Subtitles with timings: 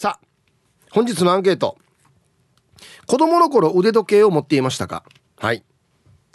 [0.00, 0.26] さあ
[0.92, 1.76] 本日のアンケート。
[3.08, 5.02] 子供の頃腕時計を持っていましたか？
[5.36, 5.64] はい。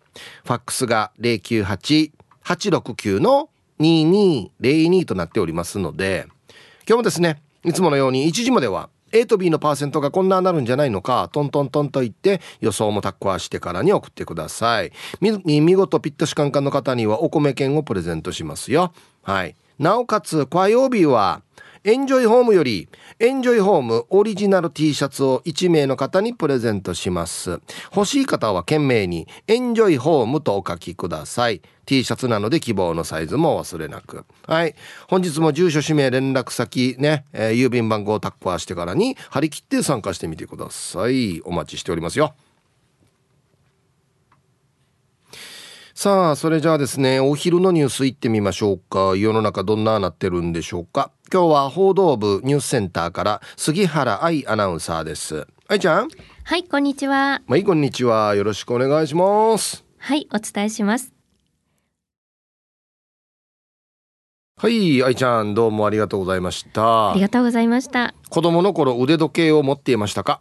[0.43, 3.49] ファックスが098-869の
[3.79, 6.27] 2202となっておりますので
[6.87, 14.91] 今日もですねいつものように1時までは A と B のパーセントがこんななるんじゃないのかトントントンと言って予想もタッコアしてからに送ってください。
[15.21, 18.91] 見事ピットシカンカンの方にはお米券をプレゼントしますよ。
[19.21, 19.55] はい。
[19.77, 21.43] なおかつ火曜日は
[21.85, 22.87] エンジョイホームより
[23.19, 27.59] エンジョイホームオリジナル T シャツを1名の方にプレゼントします。
[27.93, 31.61] 欲しい方は懸命にエンジョイホームとお書きください。
[31.85, 34.23] T シャツなので希望のサイズも忘れなく。
[34.47, 34.75] はい。
[35.09, 41.41] 本日も住所氏名連絡先ね、えー、郵便番号をタッカーしてからに張り切って参加してみてください。
[41.41, 42.33] お待ちしておりますよ。
[45.95, 49.15] さあそれじゃあですねお昼のニュース行ってみましょうか。
[49.15, 51.11] 世の中どんななってるんでしょうか。
[51.33, 55.47] 今日は報道部ニュースセンターから杉原愛アナウンサーです。
[55.67, 56.09] 愛ちゃん？
[56.43, 57.41] はいこんにちは。
[57.47, 58.35] はいこんにちは。
[58.35, 59.83] よろしくお願いします。
[59.97, 61.11] はいお伝えします。
[64.57, 67.13] はい愛ちゃんどうもありがとうございました。
[67.13, 68.13] ありがとうございました。
[68.29, 70.39] 子供の頃腕時計を持っていましたか？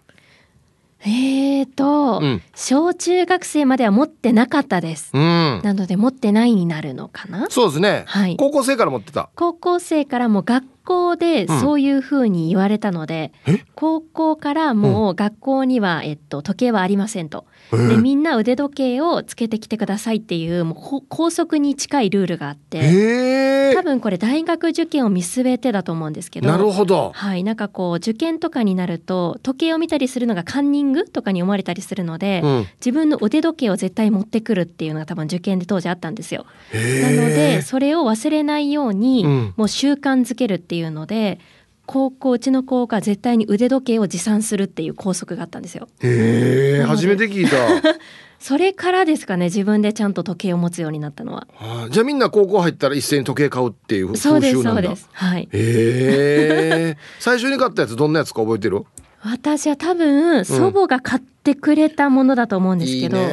[1.05, 7.48] えーと、うん、小中学生までは持ってなかったです、うん、なので持ってないになるのかな？
[7.51, 9.31] そうですね、はい、高校生から持ってた。
[9.35, 17.47] 高校生からも学校でそういうふうに言われたので、うん、高校からもう学校には、えっと、時計はありませんと。
[17.70, 27.13] でみんな腕時計をつけてきてくださいっていうもう校則に近いルールがあって多分これ大学受験を見据えてだと思うんですけどなるほど。
[27.14, 36.47] はいなんかこう受験とかになると時計を見たりするのがカンニングとかに思われたりするので、うん、自分の腕時計を絶対持ってくるっていうのが多分受験で当時あったんですよ。
[36.73, 41.38] なのでそれを忘れないように、うん、もう習慣づけるっていうので
[41.86, 45.88] 高校うちの子が絶対に腕時計を持参するっていう校則があったんですよ。
[46.00, 47.56] へえ初めて聞いた。
[48.38, 51.46] それからですかね自分でちゃんと時計を持つようになったのは。
[51.55, 55.08] はあ、じゃあみんな高校入ったら一斉に時計買うっていうそうですそうです。
[55.12, 55.42] はい。
[55.42, 56.98] へえ。
[57.20, 58.84] 最初に買ったやつどんなやつか覚えてる？
[59.24, 63.33] 私は多分祖母が買ってくれたものだと思うんですけど、うんいい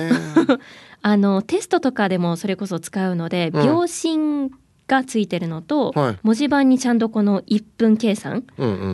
[1.02, 4.52] あのテストとかでもそれこそ使うので、うん、秒針
[4.90, 8.44] がついてるのと、はい、文字盤にちゃんとこの1分計算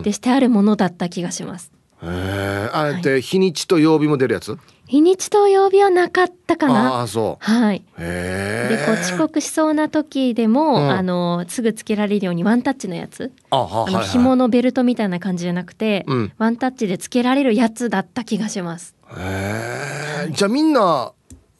[0.03, 1.71] でしてあるものだった気がします。
[2.03, 6.95] へえあれって日にちと曜日も出るやつ、はい、日にちと曜日はなかったかな。
[6.95, 7.43] ああそう。
[7.43, 7.83] はい。
[7.97, 13.31] でこう遅刻しそうな時でも、うん、あのすぐつけられるようにワンタッチのやつ。
[13.49, 18.95] あはあの紐のベルトみたいな感じじゃなくて、うん、ワンタッチでつけられるやつだった気がします。
[19.17, 21.13] へえじゃあみんな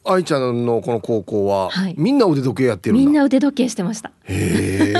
[0.08, 4.12] 愛ちゃんのこの高校は、はい、みんな腕時計やってるみんな腕時計してました。
[4.24, 4.92] へ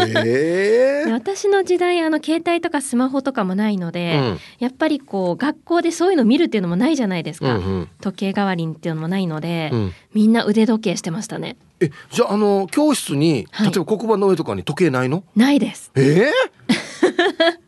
[1.04, 11.56] え 私の時代あの携帯とかスマホとかもないので、うん、やっぱりこう学校でそういうの見るっていうのもないじゃないですか、うんうん、時計代わりにっていうのもないので、うん、みんな腕時計してましたね。
[11.80, 15.24] えじゃああの教室に、例えば黒板の上とかに時計ないの？
[15.34, 15.90] ないです。
[15.94, 17.65] えー？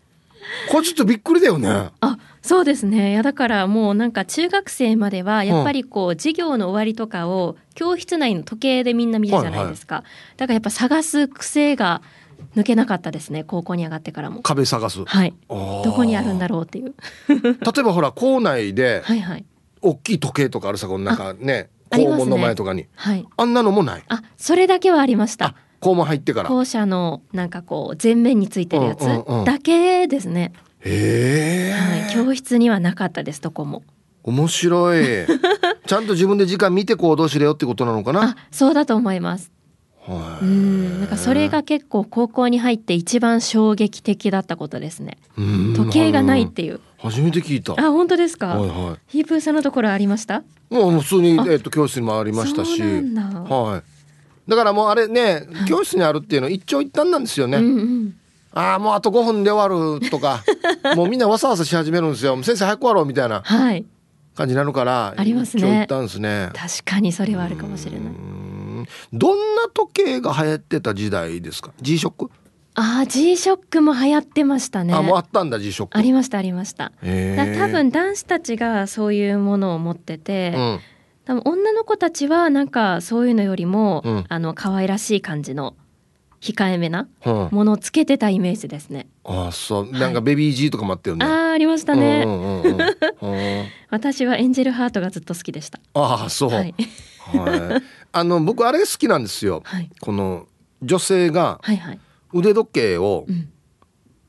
[0.71, 1.91] これちょっとびっくりだよね。
[2.01, 3.13] あそうですね。
[3.13, 12.03] いやだからもうなんか中学生まではやっぱりこう、授業の終わりとかを教室内の時計でみんな見るじゃないですか、はいはい、だからやっぱ探す癖が
[12.57, 14.43] 抜けなかったですね高校に上がってからも。
[14.43, 15.05] 壁探す。
[15.05, 15.35] はい。
[15.49, 16.95] どこにあるんだろうっていう。
[17.29, 17.41] 例
[17.81, 19.03] えばほら校内で
[19.83, 24.03] 大きい時計とかあるさこのなんかね校門の前とかに、ね、はい、あんなのもない。
[24.09, 26.49] あそれだけはありました校門入ってから。
[26.49, 29.05] 校舎のなんかこう前面についてるやつ
[29.45, 31.73] だけですね、へえ、
[32.05, 33.83] はい、教室にはなかったですどこも。
[34.25, 35.05] 面白い。
[35.87, 38.37] ちゃんと自分で時間見て行動しれよってことなのかな？
[38.51, 39.51] そうだと思います。
[40.43, 41.01] うん。
[41.01, 45.17] なんかそれが結構高校に入って一番衝撃的だったことですね。
[45.37, 46.81] 時計がないっていう。
[46.99, 47.73] 初めて聞いた。
[47.73, 50.43] あ本当ですか、はいはい、ヒープーさんのところありました？
[50.69, 52.83] もう普通にえっと教室にもありましたし。
[52.83, 53.98] はい
[54.49, 58.15] だからもうあれね、教室にあるっていうの一長一短なんですよね、うんうん。
[58.53, 60.43] ああもうあと5分で終わるとか
[60.97, 62.35] もうみんなわさわさし始めるんですよ。
[62.43, 63.85] 先生早く終わろうみたいなはい。
[64.35, 65.63] 感じなのからありますね。
[65.63, 66.51] 一長一短ですね。
[66.55, 68.01] 確かにそれはあるかもしれない。
[68.01, 68.87] うん。
[69.13, 72.31] どんな時計が流行ってた時代ですか？G ショック、
[72.75, 74.95] ああ G ショックも流行ってましたね。
[74.95, 75.99] あもうあったんだ G ショック。
[75.99, 76.93] ありましたありました。
[77.03, 80.81] 多分男子たちがそういうものを持ってて、うん
[81.29, 84.25] 多分女の子たちはなんかそういうのよりも、うん。
[84.31, 85.77] あの可愛らしい感じの
[86.41, 89.09] 控えめなうん、ものをつけてたイメージですね。
[89.25, 89.93] あそう。
[89.93, 93.65] なんかベビー G とかもあったよね、ああありましたね、うんうんうん うん。
[93.91, 95.79] 私はエンジェルハートがずっと好きでした。
[95.93, 96.75] ああそう、ははいい、
[98.13, 99.91] あの僕あれ好きなんですよ、はい。
[100.01, 100.47] この
[100.83, 101.99] 女性がはいはい。
[102.33, 103.51] 腕時計をうん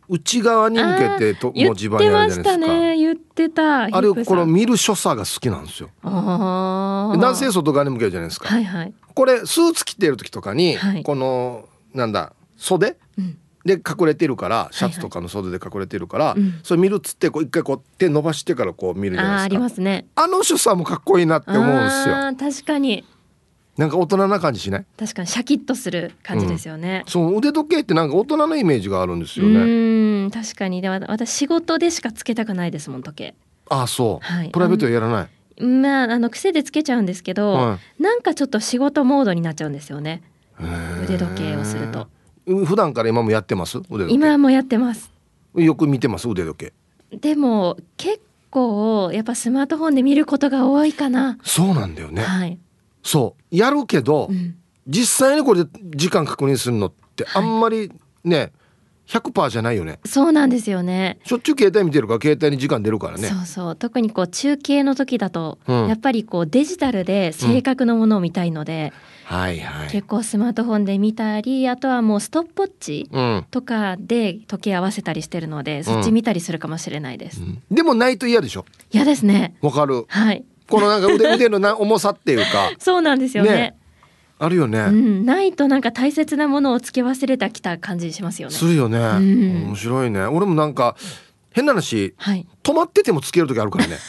[0.09, 2.73] 内側に向けてと文字盤にてましたあるじゃないですか。
[2.73, 2.97] ね。
[2.97, 3.83] 言ってた。
[3.83, 5.89] あれこの見る所作が好きなんですよ。
[6.03, 8.93] 男性外側に向けるじゃないですか、はいはい。
[9.13, 11.03] これスーツ着てる時とかに、はい。
[11.03, 13.37] このなんだ袖うん。
[13.65, 16.59] で隠れてるからシャツとかの袖で隠れてるから、うん。
[16.63, 19.81] それ見るっつってこう一回こう手伸ばしてからこう見るじゃああありないですか。
[19.83, 20.07] ますね。
[20.15, 22.15] あの所作もかっこいいなって思うんですよ。
[22.15, 23.05] ああ確かに
[23.79, 24.85] なんか大人な感じしない？
[24.97, 27.05] 確かにシャキッとする感じですよね。
[27.07, 29.59] そう腕時計ってなんか大人のイメージがあるんですうよね。
[29.65, 30.81] ーん確かに。
[30.81, 33.35] でも私仕事でしかつけたくないですもん時計。
[33.69, 34.49] ああそう、はい。
[34.49, 35.63] プライベートはやらない？
[35.63, 40.23] まああの癖でつけちゃうんですけど、はなんかちょっと仕事モードになっちゃうんですよね。
[41.03, 42.09] 腕時計をすると。
[42.47, 43.79] うん普段から今もやってます？
[44.09, 45.09] 今もやってます。
[45.55, 46.27] よく見てます？
[46.27, 46.71] 腕時
[47.11, 47.17] 計。
[47.17, 52.57] でも結構やっぱスマートフォンで見ることが多いかな、そうなんだよね、はい、
[53.09, 53.55] そう。
[53.55, 54.55] やるけど、うん、
[54.87, 57.91] 実際にこれで時間確認するのってあんまり
[58.23, 58.51] ね、
[59.07, 59.99] 100%じゃないよね。
[60.05, 61.17] そうなんですよね。
[61.25, 63.27] しょっちゅう携帯見てるから携帯に時間出るからね。
[63.27, 63.75] そうそう。
[63.75, 65.87] 特にこう中継の時だと、うん。
[65.87, 68.93] やっぱりこうデジタルで正確なものを見たいので、
[69.25, 69.89] はいはい。
[69.89, 77.41] 結構スマートフォンで見たりあとはもうストップウォッチうん、とかで時計合わせたりしてるのでそっち見たりするかもしれないです。
[77.41, 77.61] うん。
[77.71, 78.65] でもないと嫌でしょ？
[78.91, 79.55] 嫌ですね。
[79.61, 80.05] わかる。
[80.07, 80.45] はい。
[80.69, 82.71] このなんか腕腕のな重さっていうか。
[82.79, 83.49] そうなんですよね。
[83.49, 83.75] ね。
[84.41, 88.55] あるよね、うん、ないとなんか大切なものをつけ忘れたきた感じしますよね。
[88.55, 89.65] するよね、ん。
[89.67, 90.21] 面白いね。
[90.21, 90.95] 俺もなんか
[91.51, 92.47] 変な話はい。
[92.63, 93.97] 止まっててもつける時あるからね。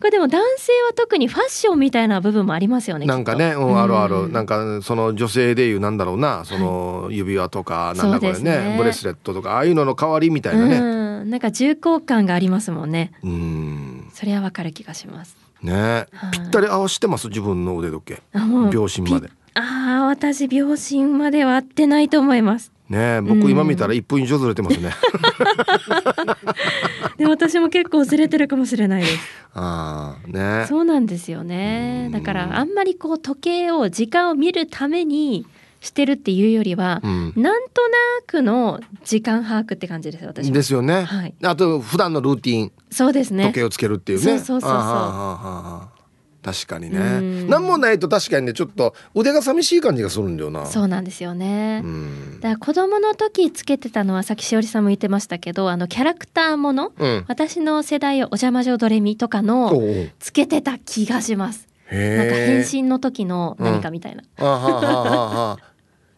[0.00, 3.04] これでも男性は特にファッションみたいな部分もありますよね。
[3.04, 4.32] なんかね、うん、あるある、うん。
[4.32, 6.44] なんかその女性でいうなんだろうな。
[6.46, 8.76] その指輪とか、なんだこれそうですねね。
[8.78, 10.78] ブレスレットとかああいうのの代わりみたいなね。
[10.78, 13.12] うん、なんか重厚感がありますもんね。
[13.22, 15.34] うんそれはわかる気がします。
[15.62, 15.72] ね、
[16.12, 16.30] はい。
[16.32, 17.28] ぴったり合わせてます？
[17.28, 18.22] 自分の腕時計。
[18.70, 19.28] 秒針まで。
[19.28, 22.70] ぴああ、私秒針までは合ってないと思います。
[22.90, 23.22] ね。
[23.22, 24.90] 僕今見たら1分以上ずれてますね。
[27.16, 29.18] でも私も結構ずれてるかもしれないです。
[29.54, 30.66] ああね。
[30.68, 32.10] そうなんですよね。
[32.12, 35.46] だからあんまりこう時計を時間を見るために
[35.80, 37.32] してるっていうよりは、うん。
[37.36, 37.96] なんとな
[38.26, 40.52] くの時間把握って感じです私は。
[40.52, 41.34] ですよね、はい。
[41.42, 42.72] あと普段のルーティン。
[42.90, 43.46] そうですね。
[43.46, 44.24] 時計をつけるっていうね。
[44.24, 46.00] そうそうそうそう。
[46.42, 46.98] 確かにね。
[46.98, 47.48] うん。
[47.48, 50.64] 何もないと確かにねちょっと腕が寂しい感じがするんだよな。
[50.66, 52.40] そうなんですよね、うん。
[52.40, 57.24] だから子供の時つけてたのはさっきしおりさんも言ってましたけどあのキャラクターものうん。
[57.28, 60.10] 私の世代お邪魔女ドレミとかおのう。
[60.18, 61.68] つけてた気がします。
[61.92, 65.69] へなんか変え身の時の何かみたいな、あはあはあはあはあ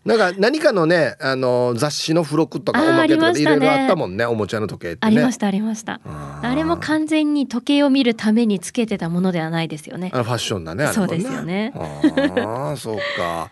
[0.05, 4.99] なんか何かのねあの雑誌の付録とかおまけとかいろいろあったもんねおもちゃの時計ってね。
[5.03, 6.01] ありましたありました。
[6.05, 10.11] あれも完全に時計を見るためにつけてたものではないですよね。
[10.13, 11.73] あのファッションだねあれもそうですよね。
[11.77, 13.51] ああそうか。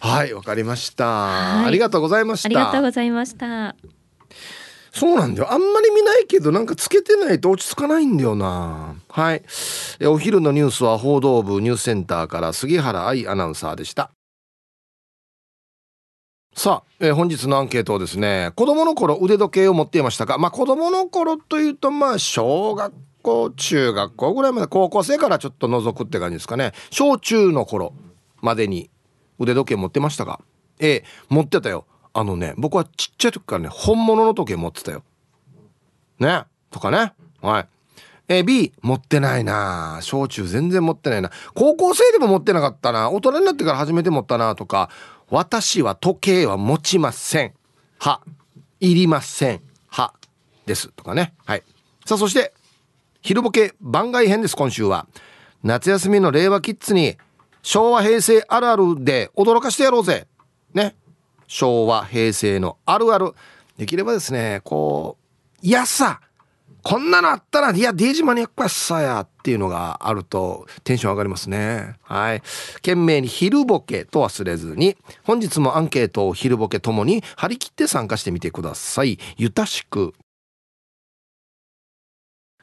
[0.00, 1.66] はいわかりました、はい。
[1.66, 2.46] ありがとうございました。
[2.46, 3.74] ありがとうございました。
[4.92, 5.52] そうなんだよ。
[5.52, 8.94] あんまり見ないけどなんかつけてないと落ち着かないんだよな。
[9.08, 9.42] はい。
[9.98, 14.12] えお昼のニュースは報道部ニュースセンターから杉原愛アナウンサーでした
[16.58, 26.72] さあ、えー本日のアンケートをですね子供の頃腕時計を持っていましたかまあ子供の頃というとまあ小学校中学校ぐらいまで高校生からちょっと覗くって感じですかね。
[26.90, 27.92] 小中の頃
[28.42, 28.90] までに
[29.38, 30.40] 腕時計持ってましたか
[30.80, 31.86] A 持ってたよ。
[32.12, 35.04] あのね僕はちっちゃい時からね本物の時計持ってたよ。
[36.18, 36.42] ね？
[36.72, 37.12] とかね？
[37.40, 37.68] はい。
[38.26, 40.00] えー B 持ってないな。
[40.02, 41.30] 小中全然持ってないな。
[41.54, 43.12] 高校生でも持ってなかったな。
[43.12, 44.56] 大人になってから初めて持ったな。
[44.56, 44.90] とか
[45.30, 47.52] 私は時計は持ちません。
[47.98, 48.22] は。
[48.80, 49.60] いりません。
[49.88, 50.14] は。
[50.64, 50.88] です。
[50.88, 51.34] とかね。
[51.44, 51.62] はい。
[52.06, 52.54] さあそして
[53.20, 55.06] 昼ボケ番外編です今週は。
[55.62, 57.18] 夏休みの令和キッズに
[57.62, 60.26] 昭和平成あるあるで驚かしてやろうぜ。
[60.72, 60.96] ね。
[61.46, 63.32] 昭和平成のあるある。
[63.76, 65.26] できればですねこう
[65.66, 66.20] 「やさ」
[66.82, 71.96] こんなのあったら、いや、デージマニアックやさやっていうのがあるとテンション上がりますね。
[72.02, 72.42] はい。
[72.76, 79.18] 懸命に昼ボケと忘れずに、本日もアンケートを昼ボケともに張り切って参加してみてください。
[79.36, 80.14] ゆたしく。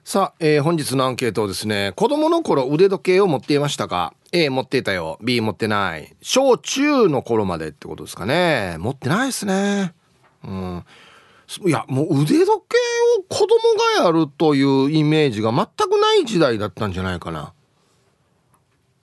[0.04, 5.18] さあ、えー、本日のアンケートをですね、子供の頃腕時計を持っていましたか ?A 持っていたよ。
[5.24, 6.16] B 持ってない。
[6.22, 8.76] 小中の頃までってことですかね。
[8.78, 9.96] 持ってないですね。
[10.44, 10.86] うん。
[11.66, 12.78] いや、もう腕時計
[13.20, 13.48] を子供
[14.00, 17.54] がやるというイメージが全くない時代だったんじゃないかな。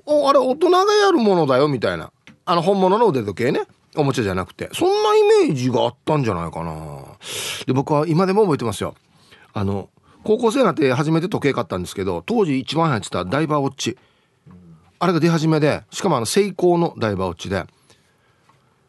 [0.06, 2.12] お、あれ大人がやるものだよみたいな。
[2.44, 3.62] あの本物の腕時計ね。
[3.94, 4.70] おもちゃじゃなくて。
[4.72, 7.04] そんなイメージがあったんじゃないかな。
[7.66, 8.94] で、僕は今でも覚えてますよ。
[9.52, 9.90] あの、
[10.24, 13.98] 高校生になって初めて時計買ったんですけど当時一番流行ってたダイバーウォッチ
[14.98, 17.64] あれが出始めでしかもあのセイコーのダイバーウォッチで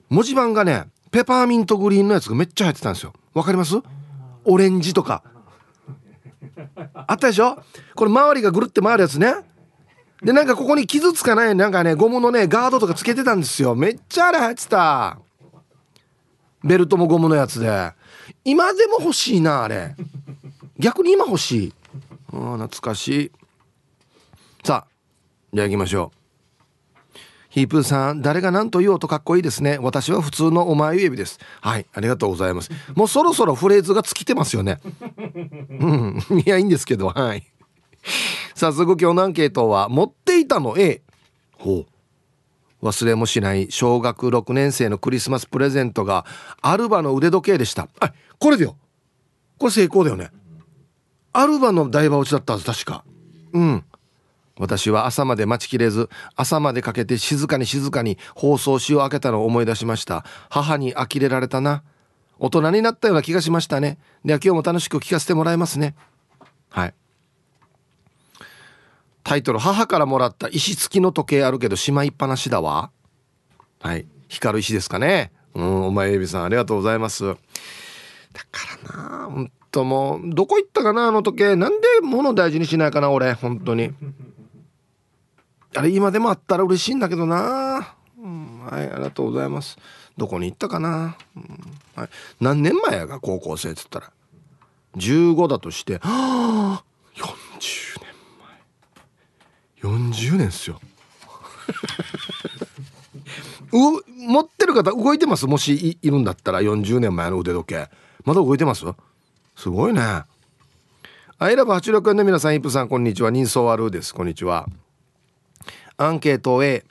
[0.10, 3.75] 文字盤がねペパーミントグリーンのやつがめっちゃ入ってたんですよわかります？
[4.46, 5.24] オレンジとか。
[7.08, 7.58] あったでしょ？
[7.96, 9.34] これ周りがぐるって回るやつね。
[10.22, 13.75] でなんかここに傷つかないなんかねゴムのねガードとかつけてたんですよ。
[13.75, 15.20] めっちゃあれ入ってた。
[16.63, 17.92] ベルトもゴムのやつで。
[18.46, 19.96] 今でも欲しいなあれ。
[20.78, 21.74] 逆に今欲しい。
[22.32, 23.32] あ懐かしい。
[24.63, 24.92] さあ
[25.52, 26.23] じゃあ行きましょう。
[27.54, 29.78] ヒープーさん誰が何と言おうとかっこいいですね。
[29.80, 31.40] 私は普通のお前指です。
[31.62, 32.72] はいありがとうございます。
[32.96, 34.82] もうそろそろフレーズが尽きてますよね。
[35.70, 36.20] うん。
[36.44, 37.44] いやいいんですけどはい。
[38.56, 41.04] 早速今日のアンケートは持っていたの A
[41.52, 41.86] ほ
[42.82, 42.86] う。
[42.86, 46.26] 忘れもしない小学6年生のクリスマスプレゼントが
[46.64, 47.88] アルバの腕時計でした。
[48.00, 48.76] あこれだよ。
[49.60, 50.32] これ成功だよね。
[51.34, 53.06] アルバの台場落ちだったはず確か。
[53.54, 53.86] うん。
[54.60, 60.24] 私は朝まで待ちきれず朝までかけて静かに静かに放送しを開けたのを思い出しました。
[60.50, 61.84] 母に呆れられたな。
[62.40, 63.98] 大人になったような気がしましたね。
[64.26, 65.96] では今日も楽しく聞かせてもらいますね。
[66.70, 66.94] はい。
[69.24, 72.92] タイトル母からもらった石付きの時計あるけどしまいっぱなしだわ。
[73.80, 74.06] はい。
[74.28, 75.32] 光る石ですかね。
[75.56, 77.26] うんお前エビさんありがとうございます。
[77.26, 77.34] だ
[78.52, 81.56] からな本ともうどこ行ったかなあの時計。
[81.56, 83.92] なんで物大事にしないかな俺本当に。
[85.75, 89.77] あれ今でもあったら嬉しいんだけどな、うん、はいありがとうございます。
[90.18, 91.60] どこに行ったかな、うん、
[91.96, 94.12] はい、何年前やが高校生っつったら。
[94.98, 95.96] 15だとして。
[95.96, 96.84] はあ
[97.15, 98.00] 40
[99.82, 99.92] 年前。
[100.32, 100.80] 40年っすよ。
[103.72, 105.48] う持ってる方動いてます？
[105.48, 106.62] もしいるんだったら。
[106.62, 107.89] 40年前の腕時計。
[108.24, 108.86] まだ動いてます？
[109.56, 110.24] すごいね。
[111.39, 113.32] アイラブ86円の皆さんイップさんこんにちは。
[113.32, 114.13] 人相あるです。
[114.13, 114.68] こんにちは。
[115.98, 116.84] アンケート A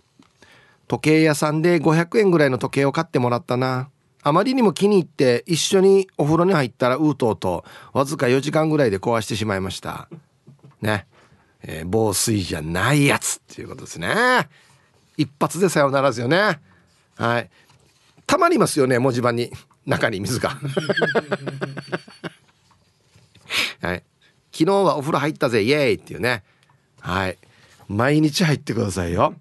[0.89, 3.89] 時計屋さんで500円ぐらいの時計を買ってもらったな。
[4.25, 10.09] あまりにも気に入って一緒にお風呂に入ったらうーとうとわずか4時間ぐらいで壊してしまいました。
[10.81, 11.07] ね。
[11.65, 14.49] えー、防水じゃないやつっていうことですね。
[15.17, 16.61] 一発でさよならですよね。
[17.17, 17.51] はい。
[18.27, 19.51] たまりますよね文字盤に。
[19.87, 20.51] 中に水が。
[23.81, 24.05] はい。
[24.53, 26.45] 昨日はお風呂入ったぜ、イエーイっていうね。
[27.01, 27.39] はい。
[27.89, 29.35] 毎日入ってくださいよ。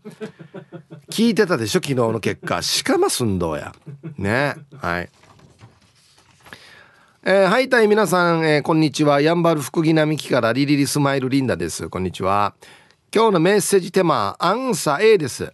[1.09, 2.61] 聞いてたでしょ昨日の結果。
[2.61, 3.73] しかますんどうや。
[4.17, 4.55] ね。
[4.77, 5.09] はい。
[7.23, 9.21] えー、はいたい皆さん、えー、こんにちは。
[9.21, 11.87] やんばる福木並木からリリリスマイルリンダです。
[11.89, 12.55] こんにちは。
[13.13, 15.53] 今日のメッセージテーマ、アンサー A です。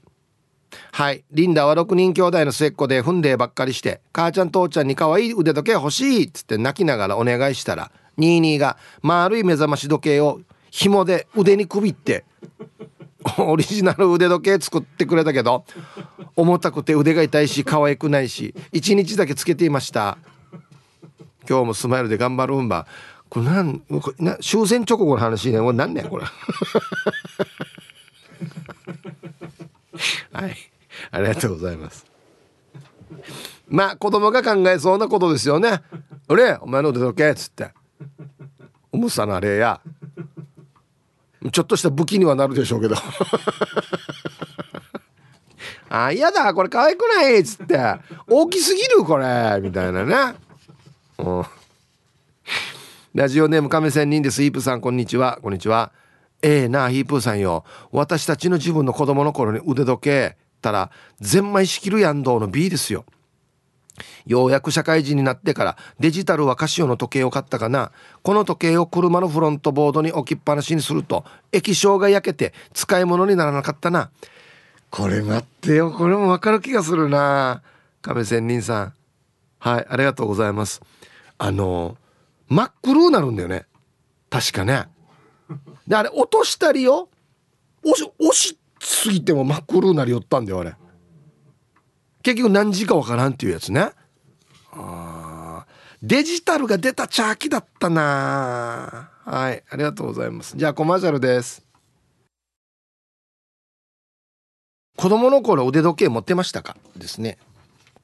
[0.91, 1.24] はい。
[1.32, 10.39] リンダは6人兄弟の末っ子で踏んでばっかりして、母ちゃん父ちゃんに可愛い腕時計欲しいっつって泣きながらお願いしたら、22が丸い目覚まし時計を
[10.72, 12.25] 紐で腕にくびって
[13.40, 15.66] オリジナル腕時計作ってくれたけど
[16.36, 20.18] 重たくて腕が痛いし可愛くないし1日だけつけていました。
[21.50, 22.86] 今日もスマイルで頑張るんば。
[23.30, 25.60] これなんこれな終戦直後の話ね。
[25.60, 26.26] これ何ねこれ。
[30.34, 30.56] はい。
[31.12, 32.06] ありがとうございます。
[33.68, 35.82] まあ子供が考えそうなことですよね
[36.30, 37.72] 「俺お前の腕時計」っつって
[38.92, 39.82] 重さなれや。
[41.51, 42.96] ちょっとした武器にはなるでしょうけど。
[45.89, 47.79] あ嫌だこれ可愛くないっつって。
[48.27, 49.60] 大きすぎるこれ。
[49.62, 50.36] みたいなね。
[51.20, 51.46] うん。
[53.13, 55.39] ラジオネーム亀仙人ですイープさんこんにちは。
[55.41, 55.91] こんにちは。
[56.41, 57.63] ええー、なヒープーさんよ。
[57.91, 63.06] 私たちの自分の子供の頃に腕時計たらゼンマイ仕切るやんどうの B ですよ。
[64.25, 67.92] ようやく社会人になってからデジタルはカシオの時計を買ったかな。
[68.24, 74.10] この時計を車のフロントボードに置きっぱなしにすると液晶が焼けて使い物にならなかったな。
[74.89, 75.92] これ待ってよ。
[75.92, 77.62] これもわかる気がするな。
[78.01, 78.94] 亀仙人さん。
[79.60, 80.82] はいありがとうございます。
[81.38, 81.98] あの
[82.50, 83.66] 真っ黒になるんだよね。
[84.30, 84.86] 確かね。
[85.88, 87.10] であれ落としたりよ。
[87.84, 90.75] 押し押しすぎても真っ黒になりよったんだよあれ。
[92.27, 93.91] 結局何時かわからんっていうやつね。
[94.74, 95.65] あ
[96.03, 99.12] デジタルが出たチャーキだったな。
[99.24, 100.57] はいありがとうございます。
[100.57, 101.65] じゃあコマーシャルです。
[104.98, 106.75] 子供の頃腕時計持ってましたか？
[106.98, 107.38] ですね。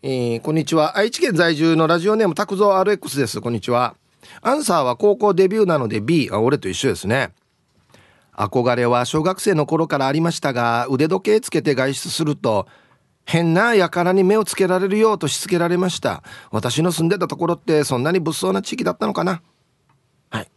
[0.02, 0.98] えー、こんにちは。
[0.98, 3.42] 愛知県在住のラジオネーム拓蔵 RX です。
[3.42, 3.94] こんにちは。
[4.42, 7.34] アンサーは高校デビューなので B あ俺と一緒ですね。
[8.32, 12.68] 憧れは小学生の頃からありましたが腕時計つけて外出すると
[13.26, 16.24] 変な輩に目をつけられるようとしつけられました。
[16.52, 19.42] 私の住んでたところってそんなに物騒な地域だったのかな。
[20.30, 20.52] はい。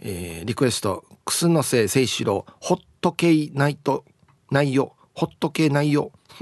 [0.00, 4.04] えー、リクエスト楠のせ誠志郎ホットケイナイト
[4.50, 4.94] 内容。
[5.14, 6.10] ホット系内容。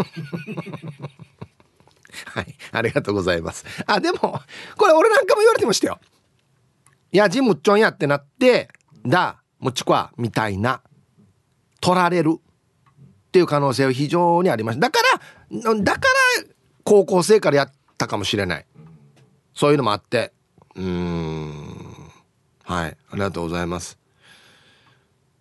[2.26, 2.54] はい。
[2.72, 3.64] ありがとうございます。
[3.86, 4.40] あでも
[4.76, 6.00] これ俺なんかも言われてましたよ。
[7.12, 8.68] やジムっちょんやってなって
[9.04, 10.80] だもちこわみたいな。
[11.80, 12.38] 取られる。
[13.30, 14.98] っていう可能性は非常にありましただか
[15.52, 16.50] らだから
[16.82, 18.66] 高校生からやったかもしれない。
[19.54, 20.32] そういうのもあって。
[20.74, 21.52] うん。
[22.64, 22.96] はい。
[23.10, 23.98] ありがとうございます。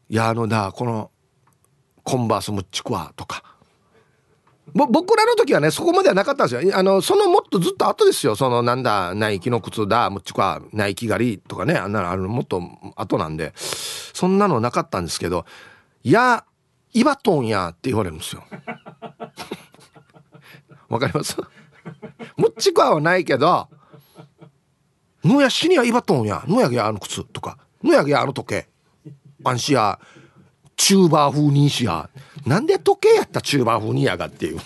[0.09, 1.09] いやあのだこの
[2.03, 3.43] コンバースムッチクワとか。
[4.71, 6.77] 僕らの時はねそこまではなかったんですよ。
[6.77, 8.35] あのそのもっとずっと後ですよ。
[8.35, 12.61] そのなんだナイキの靴だムッチクワナイキ狩りとかねあんなのあるのもっと
[12.95, 13.53] 後なんで。
[13.55, 15.45] そんなのなかったんですけど。
[16.03, 16.45] いや
[16.93, 18.43] イバトンやって言われるんですよ。
[20.89, 21.37] わかります？
[22.37, 23.67] ムッチクワはないけど
[25.23, 26.43] ぬやしにはイバトンや。
[26.47, 27.57] ぬやげやあの靴とか。
[27.83, 28.69] ぬやげやあの時計。
[29.43, 29.99] アンシア
[30.75, 32.09] チューバー風にしや。
[32.45, 34.59] なんで時計やったチューバー風にやがっていう。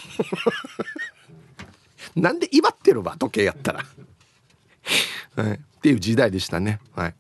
[2.16, 3.84] なんで威張ってるわ時計やったら。
[5.36, 6.80] はい、っていう時代でしたね。
[6.96, 7.16] はい。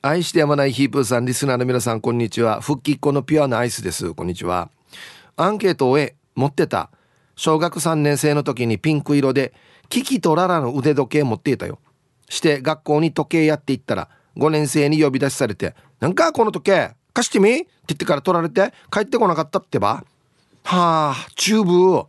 [0.00, 2.60] 愛してやまないヒープーさんリスナーの皆さんこんにちは。
[2.60, 4.14] 復帰っ子のピュアなアイスです。
[4.14, 4.70] こんにちは。
[5.36, 6.90] アンケートを終え持ってた。
[7.34, 9.52] 小学3年生の時にピンク色で
[9.88, 11.80] キキとララの腕時計持っていたよ。
[12.28, 20.04] して学校に時計やっていったら5年生に呼び出しされて「なんかこの時計貸してみ?」って言ってから取られて帰ってこなかったってば。
[20.62, 22.06] はあチュー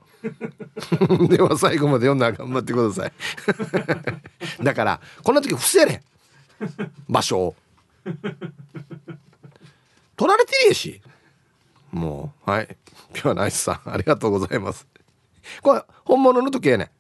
[1.18, 3.14] ブでは最後まで読んだら頑張ってください。
[4.64, 6.04] だからこんな時伏せれ。
[7.08, 7.56] 場所を。
[10.16, 11.02] 取られてるやし。
[11.92, 12.78] もうはい。
[13.12, 14.88] 今日はナイスさんありがとうございます。
[15.62, 16.92] これ本物の時計ね。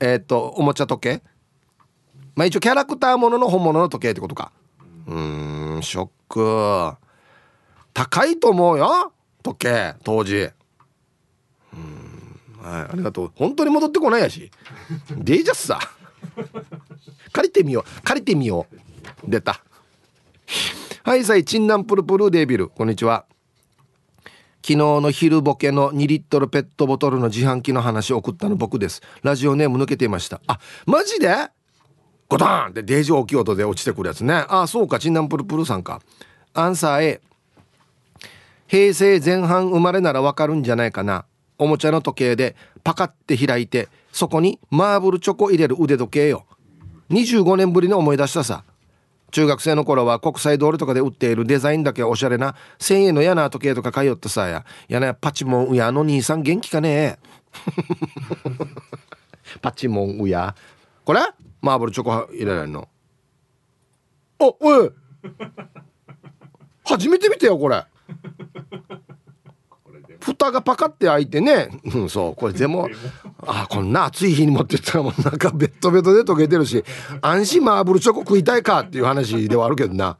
[0.00, 1.22] えっ、とおもちゃ時計。
[2.34, 4.52] まあ一応キャラクターものの本物の時計ってことか。
[5.06, 6.96] うんショック。
[7.94, 10.50] 高いと思うよ時計当時。
[11.74, 12.82] うんはい。
[12.82, 13.32] ありがとう。
[13.34, 14.50] 本当に戻ってこないやし。
[15.10, 15.80] デイジャスさ。
[17.32, 18.02] 借りてみよう。
[18.02, 19.30] 借りてみよう。
[19.30, 19.62] 出た。
[21.04, 22.68] はいさいチンナンプルプルデービル。
[22.68, 23.26] こんにちは。
[24.64, 29.02] 昨日の昼ボケの2リットルペットボトルの自販機の話を送ったの僕です。
[29.22, 30.40] ラジオネーム抜けていました。
[30.46, 31.34] あマジで？
[32.28, 34.44] ゴタンってデージ大きい音で落ちてくるやつね。
[34.48, 36.00] あそうかチンナンプルプルさんか。
[36.54, 37.20] アンサー A
[38.68, 41.24] 平成前半生まれならわかるんじゃないかな。
[41.58, 46.46] おもちゃの時計でパカって開いてそこにマーブルチョコ入れる腕時計よ。
[47.10, 48.64] 25年ぶりに思い出したさ。
[49.32, 54.64] 中学生の頃は国際通りとかで売っているデザインだけおしゃれな1000円の嫌な時計とか通ってさや。
[54.88, 57.18] やなパチモンウヤの兄さん元気かね？
[59.60, 60.54] パチモンウヤ。
[61.04, 61.20] これ？
[61.60, 62.88] マーブルチョコ入れられるの？
[64.38, 64.90] あおい。
[66.84, 67.84] 初めて見てよこれ。
[70.22, 72.34] 蓋がパカって開いてね、うん、そう。
[72.34, 72.88] これでも
[73.46, 76.84] あこんな暑い日に持ってったらもうなんかベッドベトで溶けてるし
[77.20, 80.16] 安心マーブルチョコ食いたいかっていう話ではあるけどな。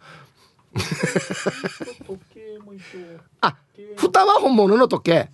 [3.41, 3.57] あ
[3.97, 5.31] 蓋は本物の時計。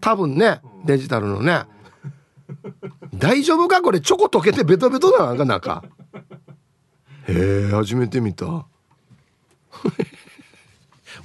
[0.00, 1.64] 多分ねデジタルのね。
[3.14, 3.80] 大丈夫か？
[3.80, 5.82] これチョコ溶けてベトベトなのか中
[7.26, 8.66] へえ初めて見た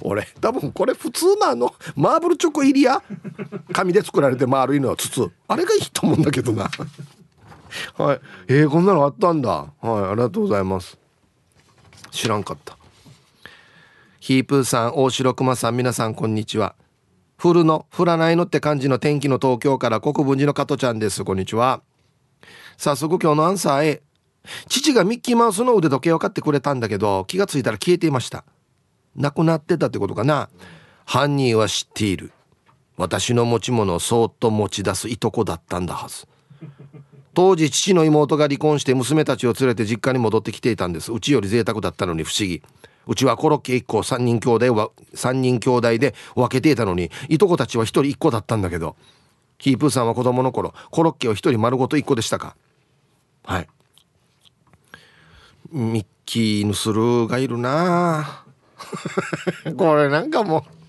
[0.02, 0.26] 俺。
[0.40, 3.02] 多分これ普通のあのマーブルチョコ入りや
[3.72, 5.30] 紙で作られて丸いのは筒。
[5.48, 6.68] あれがいいと思うんだけどな。
[7.96, 8.20] はい。
[8.48, 9.50] えー、こんなのあったんだ。
[9.50, 10.98] はいありがとうございます。
[12.10, 12.76] 知らんかった。
[14.18, 16.74] ヒープーさん大城熊さん皆さんこんにちは。
[17.38, 21.24] 降るの降らないのって感じの天気の東京から国分寺の加トちゃんです。
[21.24, 21.82] こんにちは。
[22.76, 24.02] 早速今日のアンサー A
[24.68, 28.44] 父がミッキーマウスの腕時計を買ってくれたんだけど気がついたら消えていました。
[29.16, 30.48] 亡くなってたってことかな。
[31.04, 32.32] 犯人は知っている。
[32.96, 36.26] 私の持ち物をそっと持ち出すいとこだったんだはず。
[37.32, 41.12] 当時父の妹が離婚して娘たちを連れて実家に戻ってきていたんです。
[41.12, 42.62] うちより贅沢だったのに不思議。
[43.06, 48.96] うちはコロッケ1個3人兄弟は3人兄弟で分けていたのにいとこたちは1人1個だったんだけど。
[49.58, 52.56] キープーさんは子供の頃コロッケを1人丸ごと1個でしたか？
[53.44, 53.68] はい。
[55.70, 58.44] ミッキーヌスルーがいるな
[59.76, 60.80] これなんかもう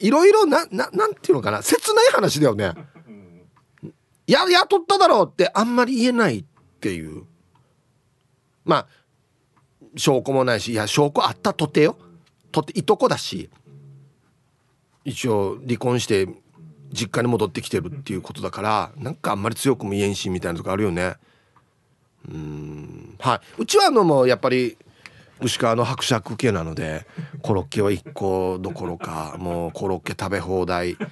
[0.00, 2.72] いろいろなななんていうのかな切ない話だよね。
[4.26, 6.44] や雇っただろうってあんまり言えないっ
[6.80, 7.24] ていう。
[8.64, 8.86] まあ
[9.96, 11.96] 証拠もないしいや証拠あったとてよ。
[12.52, 13.50] とていとこだし
[15.04, 16.28] 一応離婚して
[16.92, 21.16] 実家に戻ってきてるっていうことだからなんかあんまり強くも言えんしみたいなとこあるよね。
[22.30, 23.16] うん。
[23.18, 23.62] はい。
[23.62, 24.76] うちはあのもうやっぱり
[25.40, 27.06] 牛川の伯爵系なので
[27.42, 30.96] コロッケは1個どころかもうコロッケ食べ放題。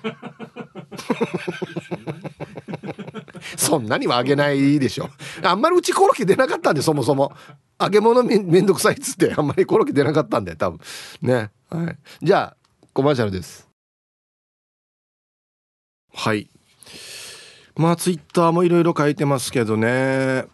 [3.56, 5.08] そんなにはあげないでしょ。
[5.42, 7.32] あんまりうちコロッケ出なかったんでそもそも。
[7.80, 10.80] 揚げ物めめんどくさいっつってあんまりコロッケ出なかったんで多分。
[11.20, 11.50] ね。
[11.68, 11.98] はい。
[12.22, 12.56] じゃあ
[12.92, 13.68] コマーシャルです。
[16.12, 16.48] はい。
[17.76, 20.46] まあツイッターもいろいろ書いてますけどね。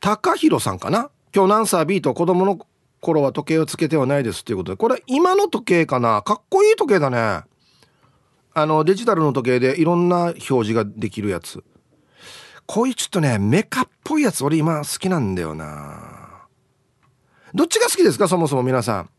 [0.00, 1.10] 高弘さんかな？
[1.36, 2.66] 今日ナンサー B と子供の
[3.02, 6.22] 頃は時計をつけてはないですっていうことでこれ今の時計かな？
[6.22, 7.42] かっこいい時計だね。
[8.54, 11.62] あのデジタルの時計でいろんな表示ができるやつ。
[12.64, 16.46] こういうちょっとねメカっぽいやつ俺今好きなんだよな。
[17.52, 18.28] どっちが好きですか？
[18.28, 19.10] そもそも皆さん。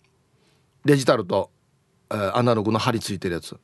[0.85, 1.51] デジタルと、
[2.09, 3.55] えー、アナログの貼り付いてるやつ。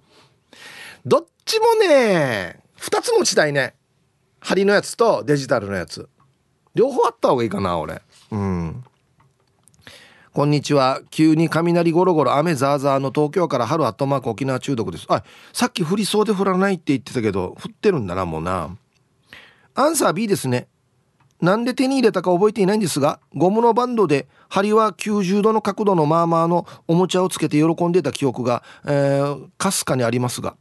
[1.07, 3.73] どっちもね2つ持ちたいね。
[4.41, 6.07] 針のやつとデジタルのやつ。
[6.75, 8.03] 両方あった方がいいかな俺。
[8.33, 8.83] うん。
[10.33, 11.01] こんにちは。
[11.11, 15.05] 急に雷ゴロゴロ雨ザーザーの東京から春アットマーク沖縄中毒です。
[15.07, 18.75] あさっき降りそうで降らないって言ってたけど降ってるんだなもうな。
[19.75, 20.67] アンサー B ですね。
[21.41, 29.21] なんで手に入れたか覚えていないんですがゴムのバンドで針は90度の角度のまあまあのおもちゃをつけて喜んでた記憶がえ
[29.59, 30.55] かすかにありますが。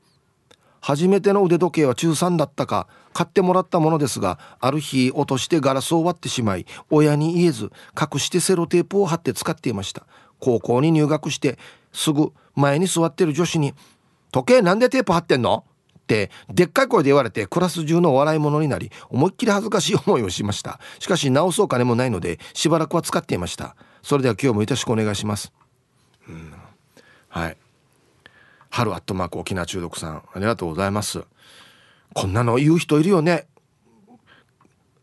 [0.82, 10.06] 初めての腕時計は中3だったか買ってもらったものですがある日落としてガラスを割ってしまい親に言えず隠してセロテープを貼って使っていました。
[10.40, 11.56] 高校に入学して
[11.92, 13.74] すぐ前に座ってる女子に
[14.32, 15.64] 「時計なんでテープ貼ってんの?」
[15.98, 20.80] ってでっかい声で言われてクラス中の笑い物になり思いっきり恥ずかしい思いをしました。
[20.98, 23.76] しかし直すお金もないのでしばらくは使っていました。
[24.02, 25.52] それでは今日もよろしくお願いします、
[26.28, 26.52] うん、
[27.28, 27.56] はい。
[28.72, 31.22] 春アットマーク沖縄中毒さんありがとうございます。
[32.14, 33.46] こんなの言う人いるよね。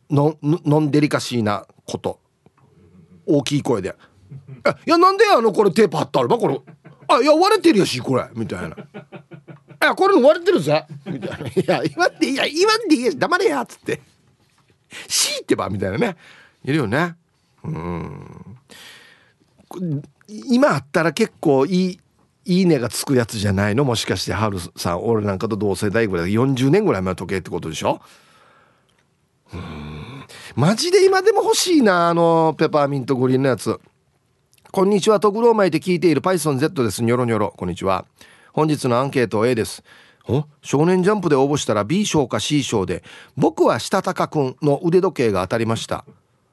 [0.10, 2.20] ノンデリカシーなこと。
[3.28, 3.96] 大きい声で
[4.88, 6.60] 「いやなんであのこれテープ貼ってあるばこれ。
[7.08, 8.76] あいや割れてるやしこれ」みたいな
[9.82, 11.46] 「あこれ割れてるぜ」みたいな
[11.78, 12.36] 「いや言わんでいい。
[12.36, 14.02] や言わんでいいや黙れや」っつって
[15.08, 16.18] 「しいてば」みたいなね。
[16.64, 17.16] いるよね。
[17.64, 18.58] うん。
[20.28, 22.00] 今あったら結構いい
[22.50, 23.84] いいねがつくやつじゃないの？
[23.84, 28.02] もしかしてハルさん俺なんかと同世代ぐらい40年ぐらい前の時計ってことでしょ？
[29.54, 30.26] うん。
[30.56, 33.80] マジで今でも欲しいなあのペパーミントグリーンのやつ。
[34.72, 37.04] こんにちはトグローマイで聞いている PythonZ です。
[37.04, 37.54] ニョロニョロ。
[37.56, 38.06] こんにちは。
[38.52, 39.84] 本日のアンケート A です。
[40.28, 40.46] お？
[40.64, 43.04] 少年ジャンプで応募したら B 賞か C 賞で。
[43.38, 46.04] 僕はしたたかくんの腕時計が当たりました。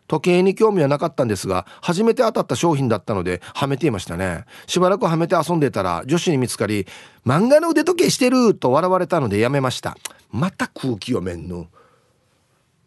[0.08, 4.44] 時計に興味はなかったんですが初めて当たった商品だったのではめていましたね。
[4.66, 6.86] しばらくはめて遊んでたら女子に見つかり
[7.26, 9.96] 「漫画の腕時計してる!」と笑われたのでやめました。
[10.30, 11.68] また空気読めんの。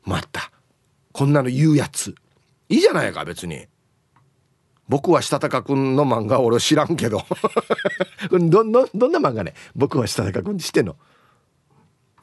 [0.03, 0.51] また。
[1.11, 2.15] こんなの言うやつ。
[2.69, 3.67] いいじゃないか別に。
[4.87, 7.23] 僕はしたたかくんの漫画俺知らんけど。
[8.31, 9.53] どどどんな漫画ね？
[9.75, 10.95] 僕はしたたかくん知ってんの、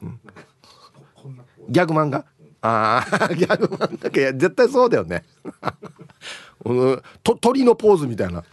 [0.01, 0.19] うん、
[1.69, 2.25] ギャグ漫画？
[2.61, 5.23] ああ ギャグ漫画いや絶対そうだよね。
[7.23, 8.43] と鳥のポーズみたいな。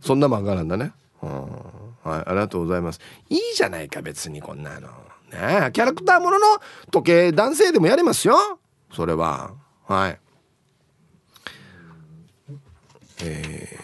[0.00, 0.92] そんな漫画なんだね。
[1.20, 3.00] はいありがとうございます。
[3.28, 4.88] いいじゃないか別にこんなの。
[5.30, 6.46] ねキャラクターものの
[6.90, 8.36] 時計男性でもやりますよ。
[8.92, 9.52] それは。
[9.86, 10.18] はい。
[13.24, 13.78] え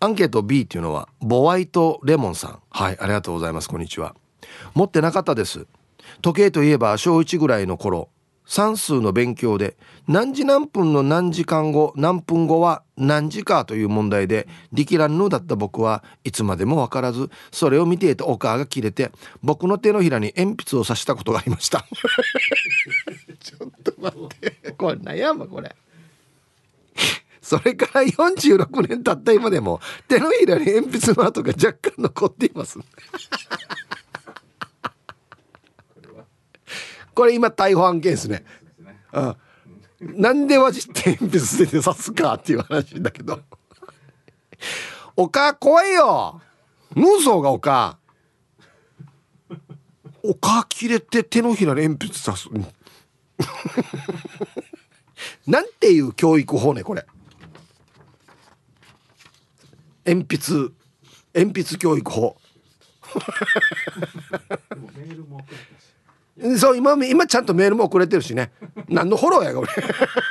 [0.00, 2.58] ー、アンケート B っていうのはボワイトレモンさん。
[2.70, 3.68] はいありがとうございます。
[3.68, 4.14] こんにちは。
[4.74, 5.66] 持ってなかったです。
[6.22, 8.08] 時計といえば小1ぐらいの頃。
[8.50, 9.76] 算数の勉強で
[10.08, 21.86] 何時何分の何時間後何分後は何時かという問題で力乱のだった僕はいつまでも分からずそれを見ていたお母が切れて僕の手のひらに鉛筆を刺したことがありました。
[23.38, 24.72] ちょっと待って。
[24.72, 25.76] これ悩むこれ。
[27.40, 32.80] それから46年経った今でも手のひらに鉛筆の跡が若干残っています
[37.20, 38.42] これ今逮捕案件ですね。
[39.12, 39.36] うん。
[40.22, 43.42] なんでわじって鉛筆捨てて刺すかっていう話だけど。
[45.14, 46.40] おか怖いよ。
[46.96, 47.98] ヌーソーがおか。
[50.22, 52.48] おか切れて手のひらで鉛筆刺す。
[55.46, 57.04] なんていう教育法ねこれ。
[60.06, 60.72] 鉛筆
[61.34, 62.40] 鉛筆教育法
[66.58, 68.52] そう今今ちゃんとメールも送れてるしね。
[68.88, 69.68] 何のフォローやが俺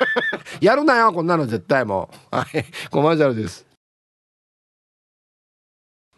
[0.62, 2.36] やるなよこんなの絶対もう。
[2.36, 2.66] はい。
[2.90, 3.66] コマーシャルです。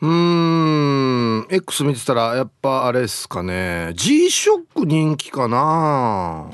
[0.02, 1.48] うーん。
[1.50, 3.92] X 見てたらやっぱあれっすかね。
[3.96, 6.50] G ショック人気かな。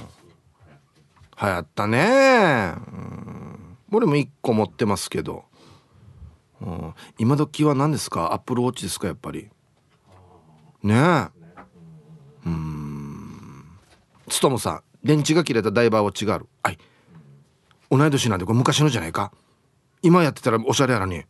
[1.39, 2.73] 流行ったね。
[2.76, 3.78] うん。
[3.91, 5.45] 俺も1個持ってますけど、
[6.60, 8.34] うん、今時は何ですか？
[8.34, 9.50] アップルウォッチですかやっぱり。
[10.84, 10.95] ね。
[10.95, 11.28] え
[12.47, 12.87] うん
[14.29, 16.77] つともさん電池が切れたダイバーウォッチがあるはい
[17.89, 19.31] 同い年なんでこれ昔のじゃないか。
[20.01, 21.23] 今やってたらおしゃれやらに、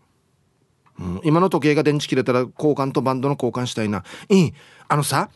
[1.00, 4.04] うん、今の時計が電池切れたら交換とバンドの交換したいな。
[4.30, 4.54] いい
[4.88, 5.30] あのさ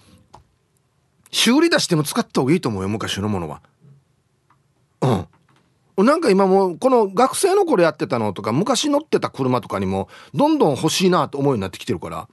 [1.32, 3.62] 修理出しても使った方がいいと思うよ昔のものは。
[5.02, 6.06] うん。
[6.06, 12.28] なんか今もこの学生の頃やってたのとか昔乗ってた車とかにもどんどん欲しいなと思うようになってきてるから。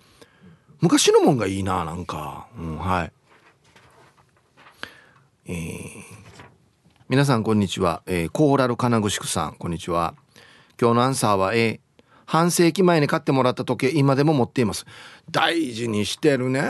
[0.80, 3.12] 昔のもんがいいななんか、うん、はい。
[5.50, 5.86] えー、
[7.08, 9.54] 皆さんこんにちは、えー、コーラル金具宿さん。
[9.54, 10.14] こんにちは。
[10.78, 11.80] 今日のアンサーは A
[12.26, 14.84] 半世紀前に買ってもらった時計今でも持っています。
[15.30, 16.64] 大事にしてるね。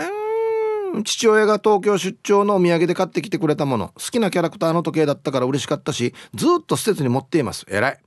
[1.04, 3.88] 父親が東京出張のお土産で買ってきてくれたもの。
[3.96, 7.66] 好きなキャラクターの時計だったから嬉しかったしずっと施設に持っています。
[7.68, 8.00] えらい。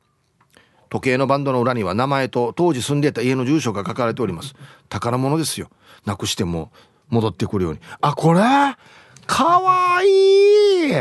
[0.90, 4.56] 時計のバンドの裏には名前と当時住んでいた家の住所が書かれております。
[4.88, 5.70] 宝物ですよ。
[6.06, 6.72] なくしても
[7.10, 7.82] 戻ってくるように。
[8.00, 8.42] あこれ？
[9.26, 10.94] かわいい。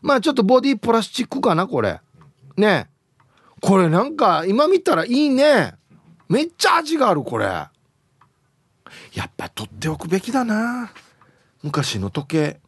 [0.00, 2.00] まあちょっとボディプラスチックかなこれ。
[2.56, 2.88] ね。
[3.60, 5.74] これなんか今見たらいいね。
[6.28, 7.46] めっちゃ味があるこれ。
[7.46, 7.70] や
[9.26, 10.92] っぱ取っておくべきだな。
[11.62, 12.60] 昔の時計。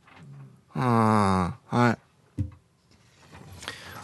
[0.75, 1.99] あはい。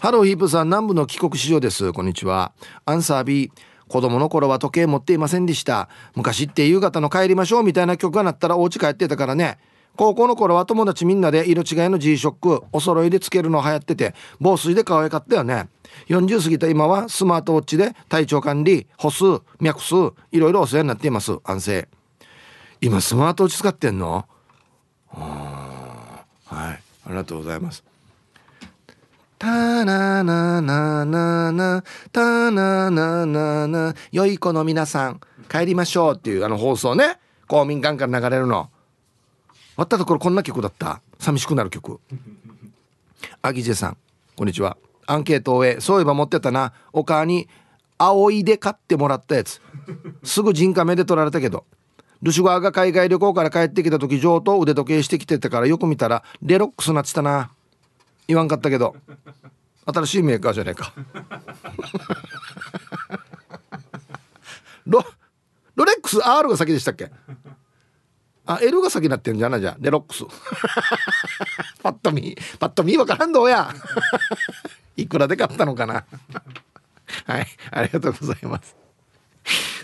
[0.00, 0.66] ハローヒープさん。
[0.66, 1.92] 南部の帰国子女です。
[1.92, 2.52] こんにちは。
[2.86, 3.52] アンサー B
[3.90, 5.88] 子供の頃は時計持っていませんでした。
[6.14, 9.58] 昔って夕方の帰りましょうみたいな曲が鳴ったらお家帰ってたからね。
[9.96, 15.68] 高校の頃は友達みんなで色違いの G ショックお揃いでつけるの流行ってて防水で可愛かったよね。
[16.06, 19.24] 40過ぎた今はスマートウォッチで体調管理歩数
[19.58, 19.96] 脈数
[20.30, 21.38] いろいろお世話になっています。
[21.42, 21.88] 安静。
[22.80, 24.24] 今スマートウォッチ使ってんの？
[25.08, 26.54] はい。
[26.54, 27.82] ありがとうございます。
[29.40, 37.18] たなななななたなななな良い子の皆さん帰りましょうっていうあの放送ね。
[37.48, 38.68] 公民館から流れるの。
[39.48, 41.00] 終わったところこんな曲だった。
[41.18, 42.00] 寂しくなる曲。
[43.40, 43.96] アギジェさん
[44.36, 44.76] こんにちは。
[45.06, 46.74] アンケートを終えそういえば持ってたな。
[46.92, 47.48] お母に
[47.96, 49.62] 葵で買ってもらったやつ。
[50.22, 51.64] すぐ人家目で取られたけど。
[52.20, 57.50] ルシュガーが海外旅行から帰ってきた時上等腕時計してきてたからよく見たらレロックスなってたな。
[58.30, 58.94] 言わんかったけど
[59.92, 60.92] 新しいメーカーじゃねえか。
[64.86, 65.04] ロ
[65.74, 67.10] ロレックス R が先でしたっけ？
[68.46, 70.24] あ L が先になってんじゃなじゃレロックス。
[71.82, 73.74] パッと見パッと見わからんどうや。
[74.96, 76.04] いくらで買ったのかな。
[77.26, 78.76] はいありがとうございます。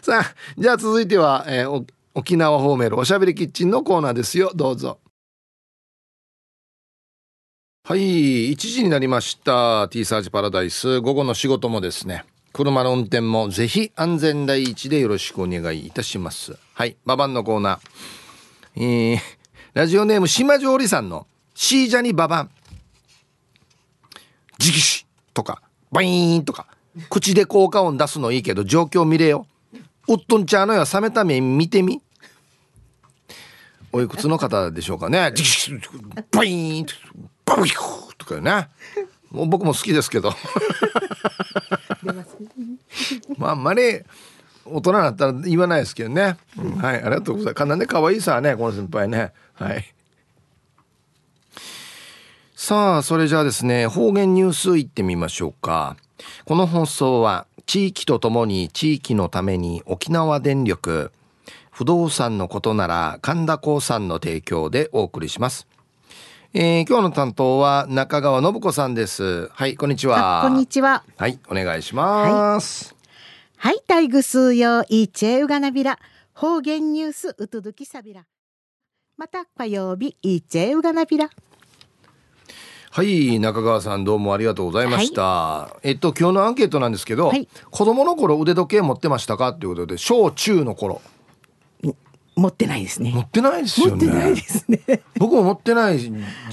[0.03, 4.53] さあじゃあ続いては、えー、沖縄方面のおしゃべりキッチンのコーナーですよ。
[4.55, 5.01] どうぞ。
[7.89, 9.87] はい1時になりました。
[9.89, 11.01] T サージパラダイス。
[11.01, 12.25] 午後の仕事もですね。
[12.53, 16.59] 車の運転もぜひ安全第一でよろしくお願いいたします。
[16.75, 19.13] はいババンのコーナー。
[19.13, 19.19] えー、
[19.75, 22.51] ラジオネーム島上里さんのシージャニババン。
[24.59, 26.67] 直視とかバイーンとか
[27.09, 29.47] 口で効果音出すのいいけど状況見れよ。
[30.09, 32.03] うっとんちゃうのよ冷めた目見てみ。
[33.93, 35.33] おいくつの方でしょうかね。
[36.33, 36.87] バイーン
[37.47, 38.69] バーとかね。
[39.31, 40.35] もう僕も好きですけど。
[43.39, 44.01] まああんまり
[44.65, 47.67] 大人になったら言わないですけどね、うん、はいありがとうございます。
[47.67, 49.33] なんで可愛いさねこの先輩ね。
[49.55, 49.95] はい。
[52.55, 55.97] さあそれじゃあですね方言ニュースいってみましょうか。
[56.45, 61.13] この放送は地域とともに地域のために沖縄電力
[61.71, 65.67] 不動産のことなら神田興産の提供でお送りします
[66.59, 69.49] えー、今日の担当は中川信子さんです。
[69.49, 70.41] はい、こんにちは。
[70.43, 71.05] こんにちは。
[71.19, 72.97] はい、お願いします。
[73.59, 75.99] はい、タイグ数用イチェウガナビラ
[76.33, 78.25] 方言ニュースうとどきさびら。
[79.19, 81.29] また火曜日いっちゃえうがなびら
[82.91, 89.49] はい中川さんどうもありがとうございました、はい、えっと今日のアンケートなんですけど、はい、子供の頃腕時計持ってましたか？
[89.51, 91.03] っていうことで小中の頃
[92.37, 93.13] 持ってないですね。
[93.15, 94.35] 持ってないですよね。
[94.69, 95.03] ね。
[95.19, 96.13] 僕も持ってない時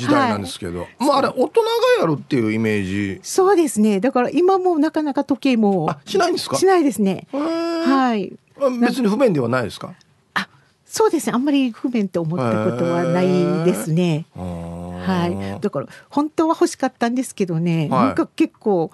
[0.10, 1.68] 代なんですけど、はい、まああれ大人が
[2.00, 3.20] やるっていうイメージ。
[3.22, 4.00] そうですね。
[4.00, 6.56] だから今もなかなか時計もあしないんですか？
[6.56, 7.28] しないですね。
[7.34, 8.32] はい。
[8.80, 9.94] 別に不便ではないですか？
[10.36, 10.48] あ、
[10.86, 11.34] そうですね。
[11.34, 13.28] あんまり不便と思ったことはない
[13.66, 14.26] ですね。
[14.36, 15.62] はい。
[15.62, 17.90] だから本当は欲しかったんですけどね。
[17.92, 18.90] はい、なんか結構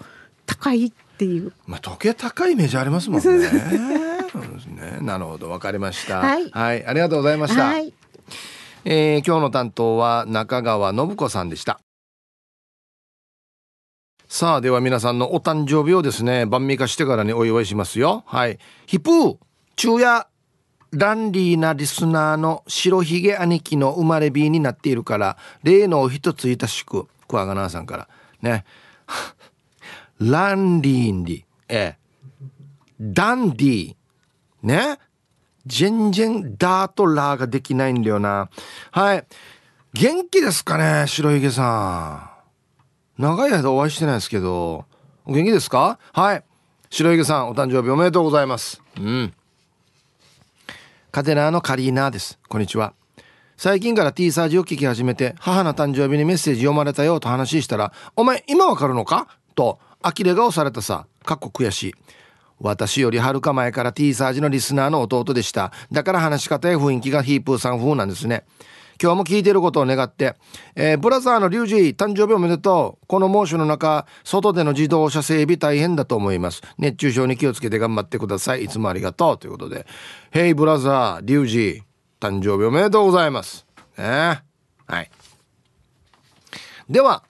[0.47, 1.53] 高いっていう。
[1.67, 4.08] まあ時計高いイメージありますもんね。
[4.31, 4.99] そうですね。
[5.01, 6.19] なるほど、わかりました。
[6.19, 7.65] はい、はい、ありがとうございました。
[7.65, 7.93] はい、
[8.85, 11.79] えー、今日の担当は中川信子さんでした。
[14.27, 18.23] さあ、では皆さんのお誕生日をですね、晩味化してからにお祝いしますよ。
[18.27, 18.59] はい。
[18.85, 19.37] ヒプー、
[19.75, 20.27] 昼夜、
[20.91, 28.07] ランリーなリスナーの白ひげ兄貴の生まれ日になっているから、例の一ついたしく、クワガナーさんから。
[28.43, 28.65] ね。
[30.19, 31.99] ランリーンリ、ええ。
[32.99, 33.95] ダンディ
[34.63, 34.97] ね
[35.65, 38.49] 全然ダーとラーができないんだよな。
[38.91, 39.25] はい。
[39.93, 42.31] 元気ですかね白ひげさ
[43.17, 43.21] ん。
[43.21, 44.85] 長い間お会いしてないですけど。
[45.25, 45.99] お元気ですか？
[46.13, 46.43] はい。
[46.89, 48.81] 白ひげさん、お誕生日おめでとうございます。
[48.97, 49.33] うん。
[51.11, 52.39] カテナーのカリーナーです。
[52.47, 52.93] こんにちは。
[53.57, 59.27] 最近から T サージを聞き始めて、母の誕生日にメッセージ読まれたよと話したら、お前今わかるのか？
[59.53, 61.05] と、呆れ顔されたさ。
[61.25, 61.95] かっこ悔しい。
[62.59, 65.71] 私よりはるか前から T サージのリスナーの弟でした。
[65.91, 68.45] だから話し方や雰囲気がヒープーさん風なんですね。
[69.01, 70.35] 今日も聞いてることを願って、
[70.75, 73.05] えー、ブラザーのリュウジ誕生日おめでとう。
[73.07, 76.61] この猛暑の中、外での自動車整備大変だと思います。
[76.77, 78.65] 熱中症に気をつけて頑張ってください。
[78.65, 79.37] いつもありがとう。
[79.37, 79.87] ということで。
[80.31, 81.81] ヘイブラザー、リュウジ
[82.19, 83.65] 誕生日おめでとうございます。
[83.97, 84.41] ね、
[84.85, 85.09] はい。
[86.89, 87.23] では、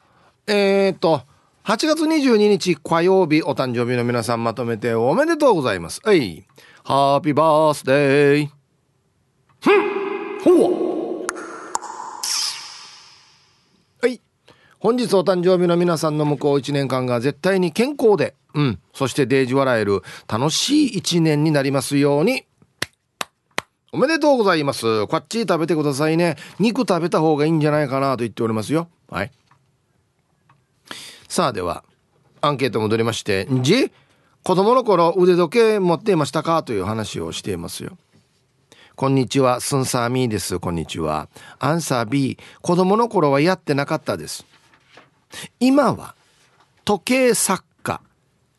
[0.48, 1.22] えー、っと、
[1.70, 6.02] 8月22日火曜日お誕生日の皆さんまとめておめでとうございます。
[6.04, 6.48] はい。
[6.84, 8.50] ハッピーバースデー。
[9.62, 11.28] ふんほ
[14.02, 14.20] はい。
[14.80, 18.80] 本日お誕生日の皆さんの向こう1年間が絶対に健康で、うん。
[18.92, 22.46] そしてデージ笑える楽しい1年になりますように。
[23.92, 25.06] おめでとうございます。
[25.06, 26.36] こっち食べてくださいね。
[26.58, 28.90] 肉食べた方がいいんじゃないかなと言っておりますよ。
[29.08, 29.32] はい。
[31.30, 31.84] さあでは
[32.42, 33.92] アンケート戻りまして「じ
[34.44, 37.98] 子供の頃腕時計持っていましたか?」という話をしていますよ。
[38.96, 40.60] こんにちは、スンサーミーです。
[40.60, 41.30] こんにちは。
[41.58, 44.46] アンサー B、子供の頃はやってなかったです。
[45.62, 46.16] 今は、
[46.84, 48.02] 時計作家、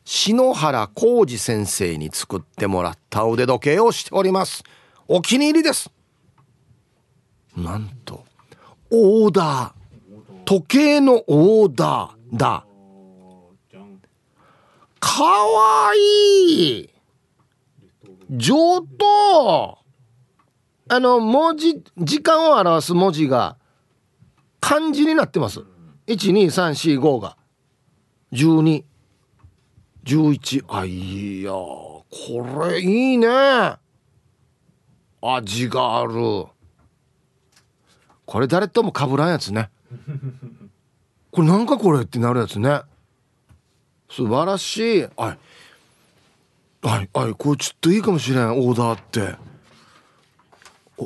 [0.07, 4.65] 篠原浩二先生に作ってもらった腕時計をしております。
[5.09, 5.91] お気に入りです。
[7.55, 8.25] なんと、
[8.91, 10.45] オーダー。
[10.47, 12.20] 時計のオーダー。
[12.33, 12.64] だ。
[15.01, 16.90] かわいい
[18.31, 19.79] 上等
[20.88, 23.57] あの、文字、時間を表す文字が
[24.61, 25.61] 漢字になってます。
[26.07, 27.37] 1、2、3、4、5が。
[28.33, 28.85] 12、
[30.05, 30.64] 11。
[30.69, 31.97] あ、いや、こ
[32.69, 33.27] れいいね。
[35.23, 36.47] 味がある。
[38.27, 39.71] これ誰とも被らんやつね。
[41.33, 42.81] これなんかこれってなるやつね。
[44.11, 45.01] 素晴らしい。
[45.03, 45.38] はい
[46.83, 48.59] はいはいこれちょっといいかもしれん。
[48.59, 49.37] オーダーって。
[50.97, 51.05] お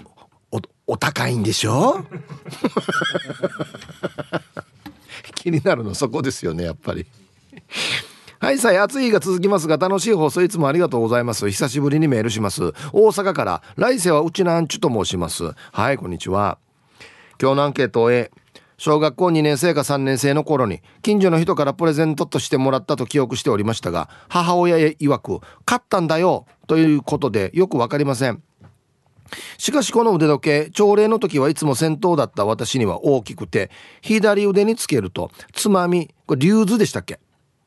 [0.57, 2.05] おお高いんでしょ？
[5.35, 7.07] 気になるのそこですよねやっぱり。
[8.41, 11.49] はいさい暑い日が続きますが楽しい放送いつもありがとうございます。
[11.51, 12.73] 久しぶりにメールします。
[12.93, 15.53] 大阪から来世はうちなんちゅと申します。
[15.73, 16.59] はいこんにちは。
[17.41, 18.11] 今日のアンケートを
[18.77, 28.43] 小学校2年生か3年生の頃に近所の人からプレゼントとしてもらったと記憶しておりましたが母親曰く「勝ったんだよ」ということでよく分かりません。
[29.59, 33.71] しかしこの腕時計朝礼の時はいつも先頭だった私には大きくて
[34.03, 37.19] 左腕につけるとつまみこれ竜頭でしたっけ？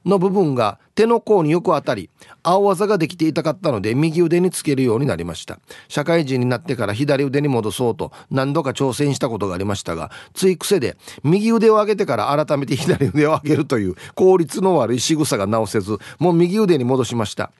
[0.07, 2.09] の部分が手の甲によく当たり
[2.41, 5.59] 青技ができていたかったので右腕につけるようになりました。
[5.87, 17.51] 社会人になってから左腕に戻そうと何度か挑戦したことがありましたがつい癖で右腕を上げてから改めて左腕を上げるという効率の悪い仕草が直せずもう右腕に戻しました。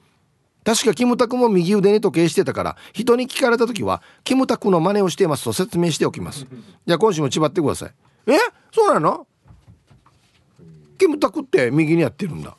[0.63, 6.45] 確かキムタクも右腕に時計してたから人に聞かれた時はキムタクの真似をしていますと説明しておきます。
[6.85, 7.91] じゃあ今週もちばってください。
[8.27, 8.37] え？
[8.73, 9.27] そうなの？
[10.97, 12.55] キムタクって右にやってるんだ。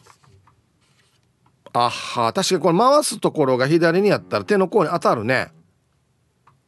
[1.72, 5.48] あは確かにこれ回すところが左にやったら手の甲に当たるね。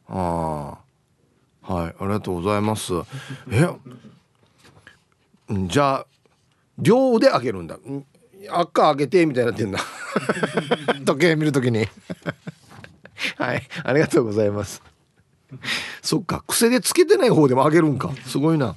[0.07, 0.77] あ
[1.67, 1.95] あはい。
[1.99, 2.93] ありがとうございます。
[3.51, 3.67] え？
[5.67, 6.05] じゃあ
[6.77, 7.77] 両腕上げるんだ。
[8.49, 9.79] 赤上げてみたいになってんだ
[11.05, 11.87] 時計見るときに。
[13.37, 13.67] はい。
[13.83, 14.81] ありがとうございます。
[16.01, 16.43] そっか。
[16.47, 18.11] 癖でつけてない方でも上げるんか。
[18.25, 18.75] すごいな。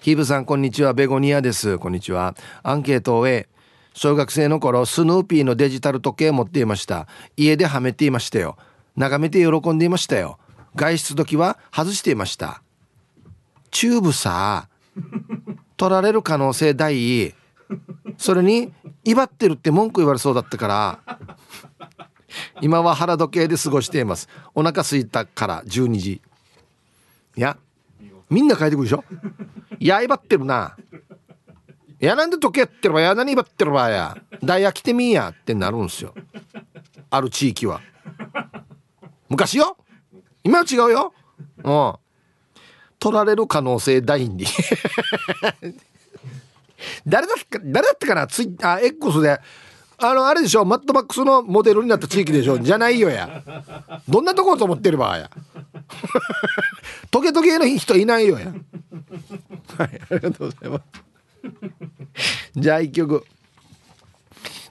[0.00, 0.94] ヒーブさんこんにちは。
[0.94, 1.76] ベゴニアです。
[1.76, 2.36] こんにちは。
[2.62, 3.48] アンケートを終え
[3.94, 7.08] 小学生の頃スヌーピーのデジタル時計を持っていました。
[7.36, 8.56] 家ではめていましたよ。
[8.96, 10.38] 眺めて喜んでいましたよ。
[10.76, 12.62] 外出時は外していました。
[13.72, 14.68] チューブさ
[15.76, 17.34] 取られる可能性大。
[18.16, 18.72] それに
[19.04, 21.18] 威張ってるって文句言われそうだったから。
[22.60, 24.28] 今は腹時計で過ごしています。
[24.54, 26.22] お腹すいたから12時。
[27.36, 27.56] いや
[28.30, 29.02] みんな帰ってくるでしょ。
[29.80, 30.76] や威張ってるな。
[32.00, 33.00] やなんで時計やってるわ。
[33.00, 34.16] や何威張ってるわや。
[34.42, 35.30] ダイヤ来てみーや。
[35.30, 36.14] ってなるんですよ。
[37.10, 37.80] ある地域は。
[39.28, 39.76] 昔よ。
[40.44, 41.12] 今は違うよ。
[41.64, 41.94] うん。
[42.98, 44.44] 取られる可能性大に。
[47.06, 48.26] 誰だっ誰だったかな？
[48.26, 49.40] ツイあ X で。
[50.00, 50.64] あのあれでしょ。
[50.64, 52.58] マットマックスのモデルになった地域でしょ。
[52.58, 53.42] じゃないよや。
[54.08, 55.28] どんなところと思ってればや。
[57.10, 58.52] トゲトゲの人いないよや。
[59.78, 60.84] はいありがとうございます。
[62.56, 63.24] じゃあ一曲。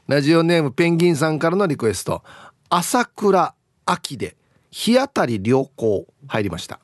[0.08, 2.24] ラジオネームペンギンさんからのリクエスト。
[2.70, 3.56] 朝倉
[3.86, 4.36] 秋で
[4.70, 6.82] 日当たり良好入りました。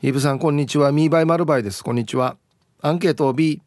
[0.00, 0.92] イブさんこんにちは。
[0.92, 1.82] ミーバイマルバイです。
[1.82, 2.36] こんにちは。
[2.82, 3.62] アンケートを B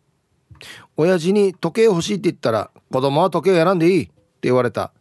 [0.96, 4.94] 親父に時計欲しいって言ったら子供は時計を選んでいいって言われた。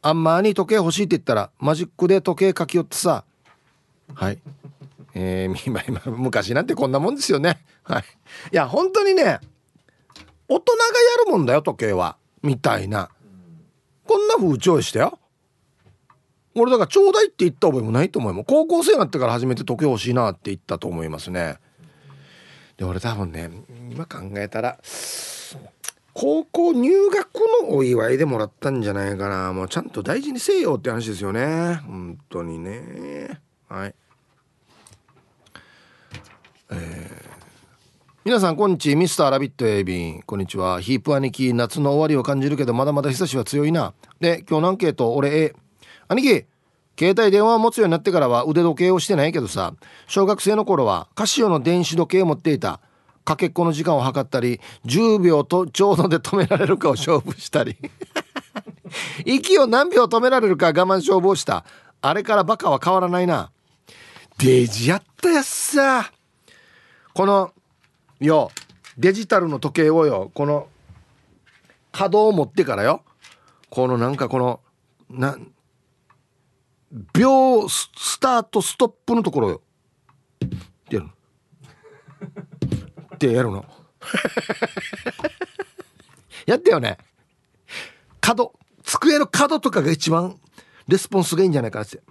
[0.00, 3.24] あんまに時計欲しいって言ったらマジックで時計書きよってさ。
[4.14, 4.38] はい。
[5.14, 7.60] えー、 昔なんてこんなもんですよね。
[7.82, 8.04] はい。
[8.52, 9.40] いや本当にね
[10.48, 12.16] 大人がやるもんだよ時計は。
[12.42, 13.10] みたいな。
[14.06, 15.18] こんな風潮したよ。
[16.54, 21.56] 俺だからちょうだいって言った覚えもないと思うも高校生になってから初めて時計欲しいなって言ったと思いますね。
[22.76, 23.50] で俺多分ね
[23.90, 24.78] 今考えたら
[26.14, 29.52] 高校入学のお祝いでもらったんじゃないかな。
[29.52, 31.80] もうちゃんと大事にせよって話ですよね。
[31.86, 33.40] 本当にね。
[33.68, 33.94] はい。
[36.72, 37.32] えー。
[38.24, 38.96] 皆さんこんにちは。
[38.96, 40.22] ミスターラビットエビン。
[40.22, 40.80] こんにちは。
[40.80, 43.94] ヒープ兄貴夏の終わりを感じるけどまだまだ久しは強いな。
[44.20, 45.54] で今日のアンケート俺 A
[46.08, 46.46] 兄貴
[46.98, 49.74] 携帯電話を持つようになってからは腕時計をしてないけどさ。
[50.06, 52.80] 小学生の頃はカシオの電子時計を持っていた。
[53.24, 57.76] かけっこの時間を測ったり10秒とちょうどで止められるかを勝負したり。
[59.26, 61.64] 息を何秒止められるか我慢勝負をした。
[62.00, 63.50] あれからバカは変わらないな。
[64.38, 66.12] デジやったやつさ。
[67.14, 67.52] この
[68.20, 68.50] よ
[68.98, 70.68] デジタルの時計をよこの
[71.92, 73.02] 稼働を持ってからよ
[73.70, 74.60] このなんかこの
[75.10, 75.36] な
[77.14, 79.62] 秒スタートストップのところよ。
[80.44, 80.48] っ
[80.88, 81.08] てやる
[83.14, 83.64] ってやるの。
[86.44, 86.98] やったよね。
[88.20, 88.52] 角
[88.82, 90.38] 机の角とかが一番
[90.86, 92.02] レスポンスがいいんじゃないかなって。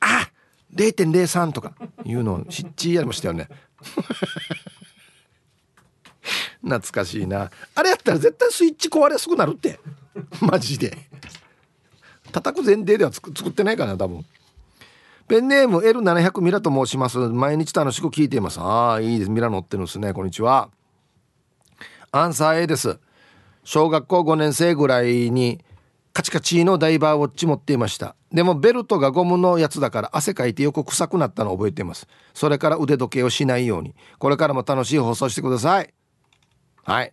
[0.00, 0.30] あ
[0.74, 1.74] 0.03とか
[2.04, 3.48] いうのをしっちりやりましたよね。
[6.62, 7.50] 懐かしいな。
[7.74, 9.80] あれやったら絶対スイッチ壊れやすくなるって。
[10.40, 10.96] マジで。
[12.32, 14.24] 叩く前提では作ってないかな多分。
[15.26, 17.18] ペンネーム L700 ミラと申します。
[17.18, 18.60] 毎日楽しく聞いています。
[18.60, 19.30] ああいいです。
[19.30, 20.12] ミラ乗ってるんですね。
[20.12, 20.70] こんにちは。
[22.12, 22.98] アンサー A です。
[23.64, 25.60] 小学校5年生ぐらいに
[26.12, 28.16] カチカチのダイバーウォッチ持っていました。
[28.32, 32.08] でもベルトがゴムのやつだから汗かいてよく臭くなったのを覚えています。
[32.34, 33.94] それから腕時計をしないように。
[34.18, 35.94] これからも楽しい放送してください。
[36.82, 37.12] はい。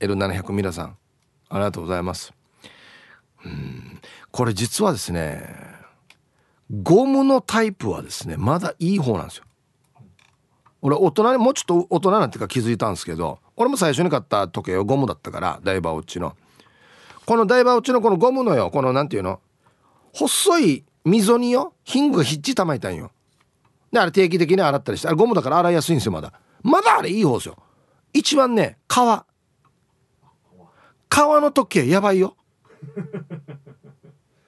[0.00, 0.96] L700 ミラさん。
[1.48, 2.32] ありがとうございます。
[3.44, 4.00] うん。
[4.30, 5.54] これ実はですね
[6.70, 9.44] ゴムのタイプはですねまだいい方なんですよ。
[10.82, 16.36] 俺大人にもうちょっと大人なんていうか気づいたんですけど俺も最初に買った時計はゴムだったからダイバーウォッチの。
[17.28, 19.38] このダイバーウォッチのこのゴムのよこのなんていうの？
[20.14, 23.10] 細い溝によヒングがひっちたまいたんよ。
[23.92, 26.32] であれ定期的に洗ったりしてあれゴムだから洗いやすいんですよまだ。
[26.62, 27.58] まだあれいい方ですよ。
[28.14, 29.26] 一番ね革。
[31.10, 32.34] 革の時計やばいよ。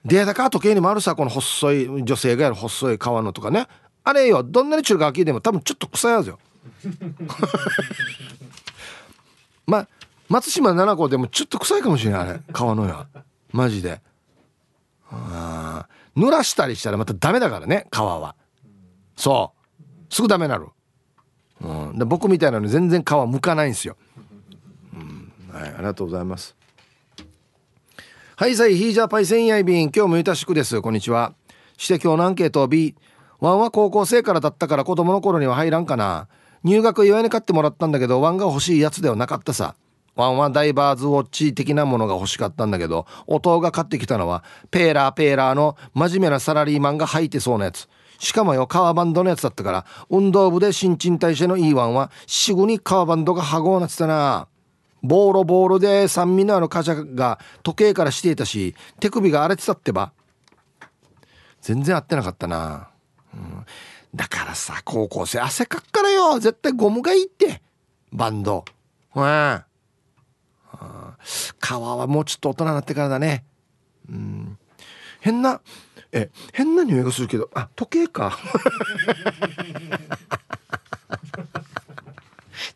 [0.07, 3.67] データカー時計にもあるさこの細い女性がやる細い革のとかね。
[4.05, 6.39] あれよどんなに中華きでも多分ちょっと臭いはずよ。
[9.69, 9.89] まあ
[10.31, 12.41] 松島七子でもちょっと臭いかもしれないあれ。
[12.55, 13.07] 革のや。
[13.53, 14.01] マジで。
[15.11, 18.37] あ濡らしたりしたらまたダメだからね皮は。
[19.17, 19.53] そ
[20.09, 20.15] う。
[20.15, 20.69] すぐダメなる、
[21.61, 23.97] うん、で僕みたいなのに全然皮むかないんですよ、
[24.95, 25.33] うん。
[25.53, 26.55] はい、ありがとうございます。
[28.37, 30.81] はいさいヒージャーパイセンヤイビン今日もゆたしくです。
[30.81, 31.35] こんにちは。
[31.77, 32.95] して今日のアンケート B
[33.41, 36.29] ワンは高校生からだったから子供の頃には入らんかな。
[36.63, 39.75] 入学祝いに買ってもらったんだけどワンが欲しいやつではなかったさ
[40.21, 47.89] ワンはダイバーズウォッチ的なものが欲しかったんだけど弟が買ってきたのはペーラーペーラーの真面目なサラリーマンが履いてそうなやつ。
[48.19, 54.47] しかもよ革バンドのやつだったから運動部で新陳代謝のいいワンは死後に革バンドがはごうなってたな。
[55.03, 60.13] ボーロボーロで酸味のある貨車が時計からしていたし手首が荒れてたってば。
[61.63, 62.89] 全然合ってなかったな、
[63.35, 63.67] うん、
[64.15, 66.39] だからさ高校生汗かっからよ。
[66.39, 67.63] 絶対ゴムがいいって。
[68.13, 68.67] バンド。
[69.15, 69.65] うん。
[71.61, 73.45] 皮はもうちょっと大人になってからだね。
[74.09, 74.59] うん。
[75.21, 75.61] 変な
[76.13, 78.39] え変な匂いがするけどあ時計か。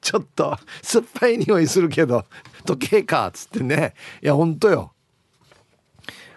[0.01, 2.27] ちょっと酸っぱい匂いするけど
[2.65, 3.95] 時計かっつってね。
[4.23, 4.93] いやほんとよ。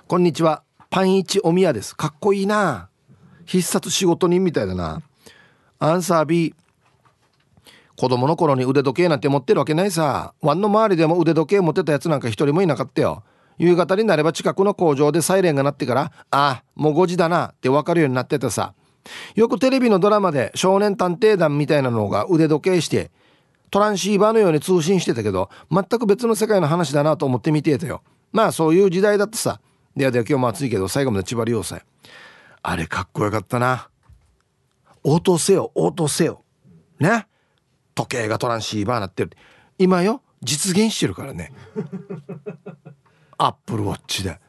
[0.07, 0.63] こんにちは。
[0.89, 1.95] パンイチおみやです。
[1.95, 2.89] かっこいいな。
[3.45, 5.01] 必殺仕事人みたいだな。
[5.79, 6.55] アンサー B
[7.97, 10.35] 子供の頃に腕時計なんて持ってるわけないさ。
[10.41, 13.23] ワンの周りでも腕時計持ってたやつなんか一人もいなかったよ。
[13.57, 18.75] 夕方になれば近くの工場でサイレンが鳴ってからああもう5時だなって分かるようになってたさ。
[19.33, 23.09] よくテレビのドラマで少年探偵団みたいなのが腕時計して
[23.71, 28.03] トランシーバーのように通信してたけど全く別の世界の話だなと思って見てたよ。
[28.31, 29.59] まあそういう時代だってさ。
[29.95, 31.81] ではでは今日も暑いけど最後まで千葉良さ
[32.61, 33.89] あれかっこよかったな。
[35.03, 36.43] 応答せよ応答せよ。
[36.99, 37.25] ね。
[37.97, 39.31] 時計がトランシーバーなってる。
[39.79, 41.51] 今よ実現してるからね。
[43.39, 44.39] アップルウォッチで。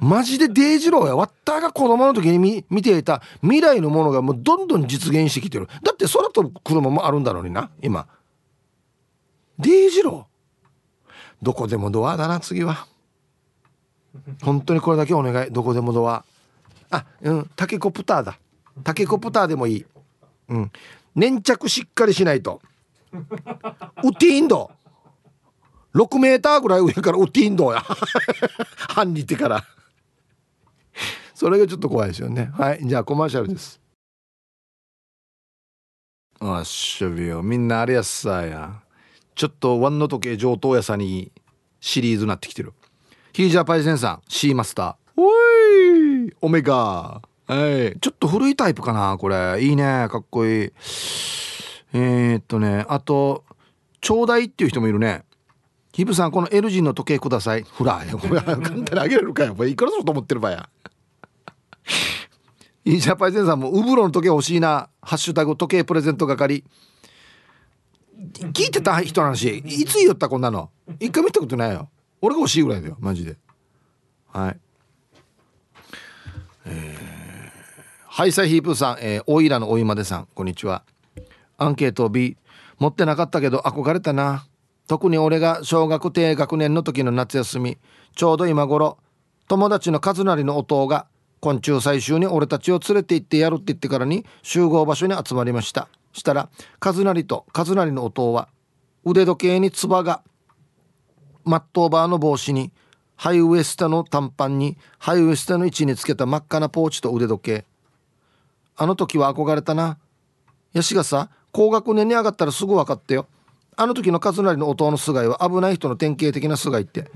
[0.00, 1.16] マジでデイジローや。
[1.16, 3.22] わったが子供の時に見見ていた。
[3.42, 5.68] 未来のものがもうどんどん実現してきてる。
[5.84, 8.08] だって空飛ぶ車もあるんだろうにな今。
[9.60, 11.08] デイジロー。
[11.40, 12.88] どこでもドアだな次は。
[14.42, 15.52] 本当にこれだけお願い。
[15.52, 16.24] どこでもドア。
[16.90, 18.40] あうんタケコプターだ。
[18.82, 19.86] タケコプターでもいい。
[20.48, 20.72] うん。
[21.14, 22.60] 粘着しっかりしないと。
[23.12, 24.70] ウティンド。
[25.94, 27.82] 6メーターぐらい上からウティンドや。
[28.88, 29.64] 半にてから。
[31.34, 32.50] それがちょっと怖いですよね。
[32.52, 32.80] はい。
[32.82, 33.80] じゃあコマーシャルです。
[36.40, 38.80] あっしょびよみんなあれやっさや。
[39.34, 41.32] ちょっとワンの時計上等屋さんに
[41.80, 42.72] シリーズなってきてる。
[43.32, 44.22] ヒージャーパイセンさん。
[44.28, 45.20] シーマスター。
[45.20, 45.30] お
[46.26, 46.32] い。
[46.40, 47.98] オメガはい。
[47.98, 49.62] ちょっと古いタイプかなこれ。
[49.62, 50.72] いいねかっこいい。
[51.94, 53.44] えー、っとねあと
[54.00, 55.24] ちょうだいっていう人もいるね。
[55.92, 57.62] ヒブさんこの L 字の時計ください。
[57.62, 60.68] ほら 簡単にあげれるかよいくらすると思ってるばや。
[62.84, 64.88] イージャーパイセンさんもウブロの時計欲しいな。
[65.02, 66.64] ハッシュタグ時計プレゼント係。
[68.52, 69.58] 聞いてた人の話。
[69.58, 70.70] いつ言ったこんなの？
[71.00, 71.88] 一回見たことないよ。
[72.20, 73.36] 俺が欲しいぐらいだよマジで。
[74.28, 74.60] はい。
[76.66, 77.07] えー、
[78.18, 80.82] ハイサイヒープさん、えー、オイラのおいまでさんこんにちは。
[81.56, 82.36] アンケート B
[82.80, 84.48] 持ってなかったけど憧れたな。
[84.88, 87.78] 特に俺が小学低学年の時の夏休み
[88.16, 88.98] ちょうど今頃
[89.46, 91.06] 友達の和成の弟が
[91.38, 95.86] 昆虫採集に俺たちを連れて行ってやるって言ってからに集合場所に集まりました。
[96.12, 96.48] したら
[96.84, 98.48] 和成と和成の弟は
[99.04, 100.24] 腕時計につばが
[101.44, 102.72] マットーバーの帽子に
[103.14, 107.64] ハイウエスタの短パンにハイウエスタの位置につけた真っ赤なポーチと腕時計。
[108.78, 109.98] あの時は憧れたな。
[110.72, 113.26] ヤシがさ高学年に上がったらすぐ分かったよ。
[113.76, 117.10] あの時の勝成の弟の菅井は危ない人の典型的な菅井って。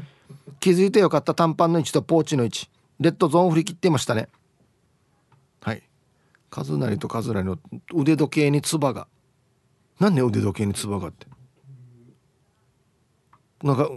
[0.59, 2.69] 気づいてよかった短パンの位置とポーチの位置。
[3.01, 4.29] レッドゾーン振り切ってましたね。
[5.61, 5.83] はい。
[6.55, 7.59] 和成と和成の
[7.95, 9.07] 腕時計につばが
[9.99, 11.27] 何ね腕時計につばがって。
[13.63, 13.89] なんか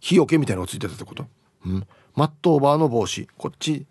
[0.00, 1.26] 日よけみたいなのがついてたってこと、
[1.66, 3.28] うん、マットオーバーの帽子。
[3.36, 3.86] こっち。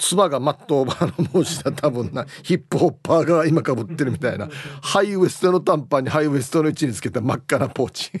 [0.00, 1.70] つばがマットオーバーの帽子だ。
[1.72, 4.48] 多分なヒップホッパーが今かぶってるみたいな。
[4.82, 8.10] ハイウエストの短パンにハイウエストの位置につけた真っ赤なポーチ。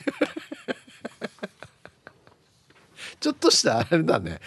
[3.18, 4.40] ちょっとしたあれだね。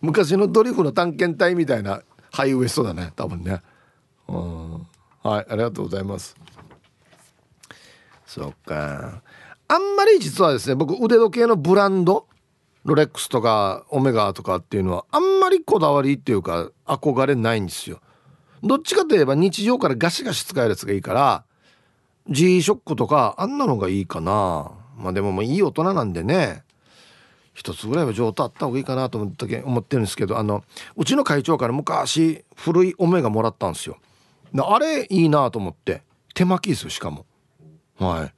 [0.00, 2.00] 昔のドリフの探検隊みたいな
[2.32, 3.12] ハイウエストだね。
[3.14, 3.60] 多分ね。
[4.26, 4.72] うん。
[5.22, 6.34] はいありがとうございます。
[8.24, 9.22] そっか。
[9.68, 12.26] あんまり実はですね僕腕時計のブランド
[12.84, 18.00] ロレックスとかオメガとかっていうのはあんまりこだわりっていうか憧れないんですよ。
[18.62, 21.44] どっちかといえば日常からガシガシ使えるやつがいいから
[22.28, 24.72] G ショックとかあんなのがいいかな。
[24.96, 26.64] まあでももういい大人なんでね。
[27.52, 30.64] 一つぐらいは上手あった方がいいかなと思ったけ思ってるんですけどあの
[30.96, 33.98] うちの会長から昔古いオメガもらったんですよ。
[34.56, 36.02] あれいいなと思って
[36.34, 37.26] 手巻きですよしかも。
[37.98, 38.32] はい。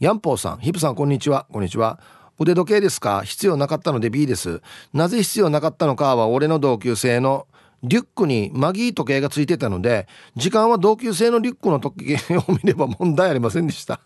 [0.00, 1.46] ヤンポーさんヒップさんこんにちは。
[1.50, 1.98] こんにちは。
[2.38, 3.22] 腕時計ですか？
[3.22, 4.60] 必要なかったので B です。
[4.92, 7.46] なぜ必要なかったのかは俺の同級生の
[7.82, 10.06] リュックにマギー時計がついてたので
[10.36, 14.00] 時間は同級生のリュックの時計を見れば問題ありませんでした。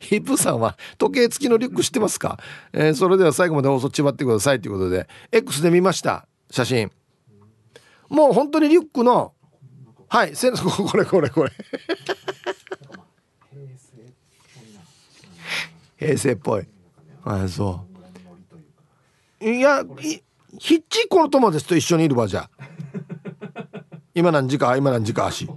[0.00, 2.38] ヒップさんは時計付きのリュック知ってますか、
[2.74, 6.90] えー、それでは最後まで放送ちばってくださいということで X で見ました写真。
[8.10, 9.32] もう本当にリュックの
[10.08, 11.52] はいせ これこれこれ。
[15.98, 16.66] 平成っぽい
[17.24, 17.84] あそ
[19.40, 19.44] う。
[19.44, 19.82] いや
[20.58, 22.50] ヒッチコの友達と一緒にいるわじゃ
[24.14, 25.48] 今何時か今何時か足？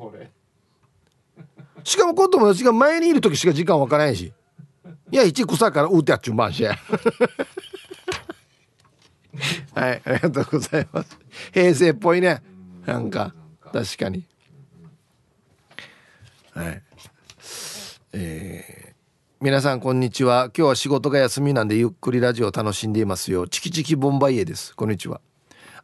[1.83, 4.31] しかもこの友達が前にいる時しか時間わからないし。
[5.11, 6.77] いや一草からうってやっちゅうまんし はい
[9.75, 11.19] ありがとうございます。
[11.51, 12.41] 平成っぽいね。
[12.85, 13.35] なんか。
[13.71, 14.25] 確かに。
[16.53, 16.81] はい。
[18.13, 18.72] えー、
[19.43, 20.51] 皆さんこんにちは。
[20.57, 23.45] 今日は仕事が休みなんでゆっくりラジオ楽しんでいますよ。
[23.45, 24.73] チキチキボンバイエです。
[24.73, 25.19] こんにちは。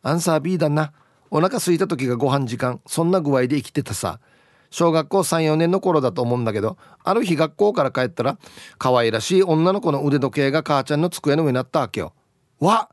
[0.01, 0.93] アンサー B だな。
[1.29, 2.79] お腹空いた時がご飯時間。
[2.87, 4.21] そんな具合で生きてたさ。
[4.69, 8.37] 小学校34年の頃だと思うんだけどある日学校から帰ったら
[8.77, 12.13] 可愛らしい女の子の腕時計が母ちゃんの机の上になったわけよ。
[12.61, 12.89] わ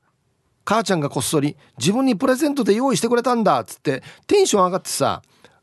[0.65, 5.23] 母ちゃんがこっそり自分にプレゼントで用意してくれたんだっつってテンション上がってさ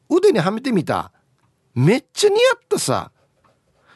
[0.09, 1.11] 腕にはめてみた。
[1.75, 3.11] めっちゃ似合ったさ。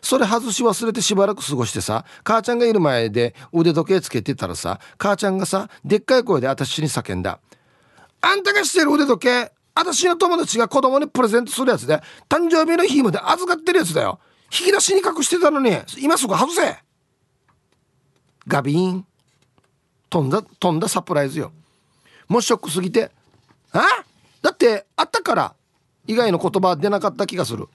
[0.02, 7.40] それ外し忘れてしばらく過ごしてさ母ちゃんがいる前で腕時計つけてたらさ母ちゃんがさでっかい声で私に叫んだ
[8.22, 14.20] 「あんたがしてる腕時計私の友達が子供にプレゼントするやつで誕生日の日まで預かってるやつだよ。
[14.46, 16.78] 引き出しに隠してたのに今すぐ外せ。
[18.48, 19.06] ガビーン。
[20.10, 21.52] 飛んだ飛んだサプライズよ。
[22.28, 23.12] もうショックすぎて。
[23.72, 23.84] あ？
[24.42, 25.56] だってあったから
[26.08, 27.68] 以外の言葉出なかった気がする。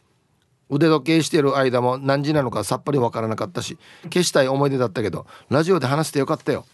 [0.72, 6.64] 腕時計してる間も何時なのかさっぱりわからなかったし消したい思い出だったけどラジオで話してよかったよ。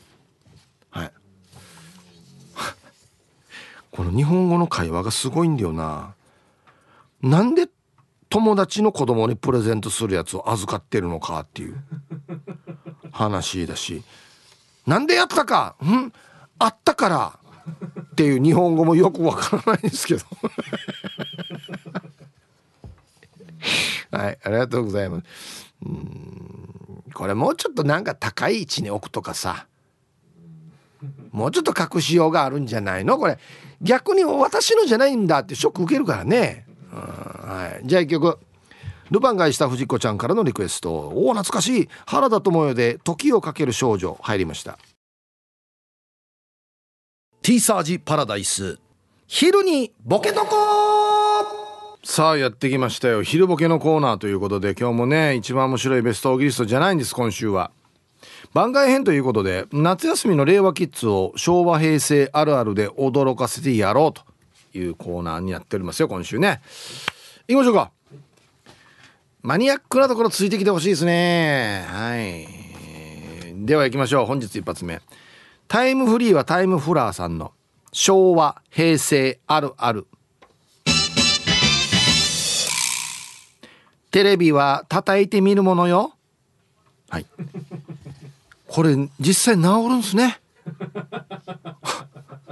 [0.91, 1.13] はい。
[3.91, 6.15] この日本語の会話がすごいんだよな。
[7.23, 7.69] なんで
[8.31, 11.83] 友達の子供にプレゼントするやつを預かってるのかっていう
[13.11, 14.05] 話だし。
[14.87, 16.13] なんでやったかん？
[16.59, 17.39] あったから
[18.13, 20.25] っていう日本語もよくわからないんですけど。
[24.11, 25.73] はいありがとうございます。
[25.85, 29.67] うんこれもうちょっとなんか高い位置に置くとかさ。
[31.31, 33.19] もうちょっと隠しようがあるんじゃないの？
[33.19, 33.39] これ
[33.81, 38.39] 逆に私のじゃないんだってショック受けるからね、うんはい、じゃあ一曲。
[39.11, 40.93] ルパンがした藤子ちゃんからのリクエスト。
[40.93, 41.89] おお懐かしい。
[42.07, 44.79] 原田知世で「時をかける少女」入りました。
[47.41, 48.79] ティーサージパラダイス。
[49.27, 50.98] 昼にボケとこ
[52.05, 53.23] さあやってきましたよ。
[53.23, 57.71] 昼ボケのコーナーということで今日もね一番面白いベストオーギリストじゃないんです今週は。
[58.55, 64.23] 番外編ということで夏休みの令和キッズを昭和平成あるあるで驚かせてやろうと
[64.79, 66.61] いうコーナーになっておりますよ今週ね。
[67.47, 67.91] 行きましょうか。
[69.43, 71.85] マニアックなところついてきてほしいですね。
[71.89, 72.47] はい。
[73.67, 74.27] では行きましょう。
[74.27, 75.01] 本日一発目。
[75.67, 77.53] タイムフリーはタイムフラーさんの
[77.93, 80.07] 昭和平成あるある。
[84.11, 86.15] テレビは叩いてみるものよ。
[87.11, 87.27] はい。
[88.67, 90.41] これ実際治るんですね。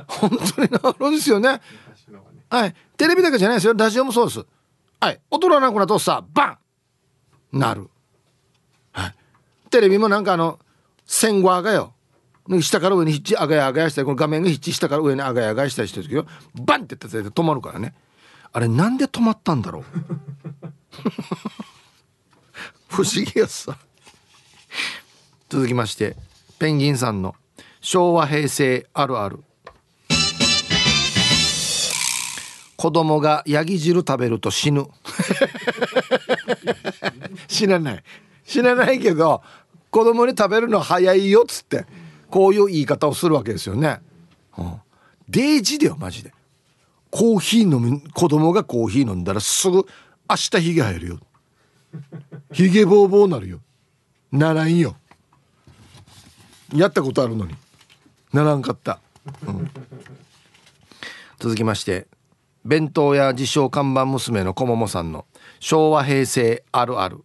[0.07, 1.61] 本当に治るんですよね。
[2.49, 2.75] はい。
[2.97, 3.75] テレビだけじゃないですよ。
[3.75, 4.45] ラジオもそうです。
[5.01, 5.21] はい。
[5.31, 6.59] 音がなくなるとさバ
[7.53, 7.59] ン!
[7.59, 7.89] なる。
[8.93, 9.15] はい。
[9.71, 10.59] テレビもなんかあの
[11.07, 11.93] 線側がよ。
[12.61, 16.27] 下から上にヒッチあがやあがやしたりこの画面がヒッチ下から上にあがやあがやしたりしてる時よ。
[16.55, 17.95] バンってやったら止まるからね。
[18.53, 19.85] あれなんで止まったんだろう
[22.89, 23.77] 不思議やさ。
[25.49, 26.17] 続きまして
[26.59, 27.35] ペンギンさんの
[27.81, 29.41] 昭和平成あるある。
[32.77, 34.87] 子供がヤギ汁食べると死ぬ。
[37.49, 38.05] 死なない。
[38.45, 39.43] 死なないけど
[39.91, 41.87] 子供に食べるの早いよっつって
[42.31, 44.01] こういう言い方をするわけですよね、
[44.59, 44.75] うん、
[45.29, 46.33] デイジだよマジで。
[47.11, 49.87] コーヒー飲み子供がコーヒー飲んだらすぐ
[50.29, 51.19] 明日ヒゲ生えるよ。
[52.53, 53.61] ヒゲボーボーなるよ。
[54.33, 54.97] ならんよ。
[56.75, 57.55] やったことあるのに。
[58.33, 58.99] ならんかった、
[59.47, 59.71] うん、
[61.39, 62.07] 続きまして
[62.67, 65.25] 弁当屋自称看板娘のこももさんの
[65.61, 67.25] 昭和平成あるある。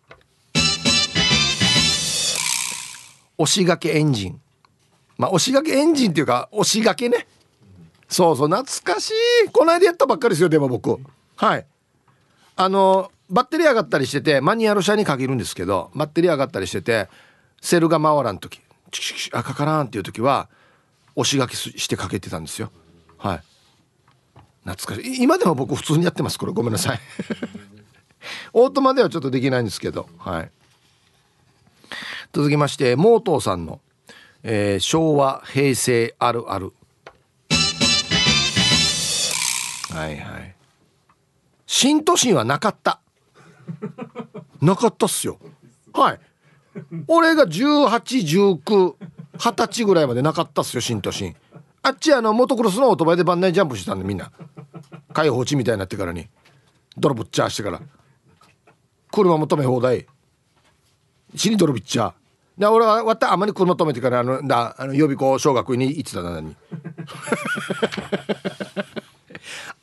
[3.38, 4.39] 押しがけエンジン。
[5.18, 7.28] まあ押しがけエンジンっていうか押しがけね。
[8.08, 9.12] そうそう懐かし
[9.47, 9.49] い。
[9.52, 10.99] この間やったばっかりですよでも僕。
[11.36, 11.66] はい。
[12.64, 17.09] あのバッテリー上がったりしててマニュアル車に限るんですけどバッテリー上がったりしてて
[17.62, 18.59] セルが回らん時
[18.91, 20.49] チキチキあかからんっていう時は
[21.16, 22.72] 押し書きしてかけてたんですよ。
[23.18, 23.41] はい。
[24.64, 26.53] 懐かしい今でも僕普通にやってますこれ。
[26.53, 26.99] ごめんなさい。
[28.53, 30.07] オートマではちょっとできないんですけど。
[30.20, 30.51] はい。
[32.34, 33.82] 続きましてモートーさんの、
[34.43, 36.74] えー、昭和平成あるある。
[39.89, 40.55] はいはい。
[41.74, 42.99] 新都心はなかった。
[44.61, 45.39] なかったっすよ。
[45.93, 46.19] はい。
[47.07, 48.57] 俺が181920
[49.38, 51.34] 歳ぐらいまでなかったっすよ新都心。
[51.82, 54.34] あっちあのモトクロスのオートバイでバンナイジャンプしてたんでみんな。
[55.13, 56.28] 開放地みたいになってからに。
[56.97, 57.82] 泥ぶっちゃしてから。
[59.09, 60.07] 車も止め放題。
[61.38, 62.13] 死に泥ぶっちゃ
[62.57, 66.53] で俺はわたあまり車止めてからあのだあの予備校小学に行ってたなに。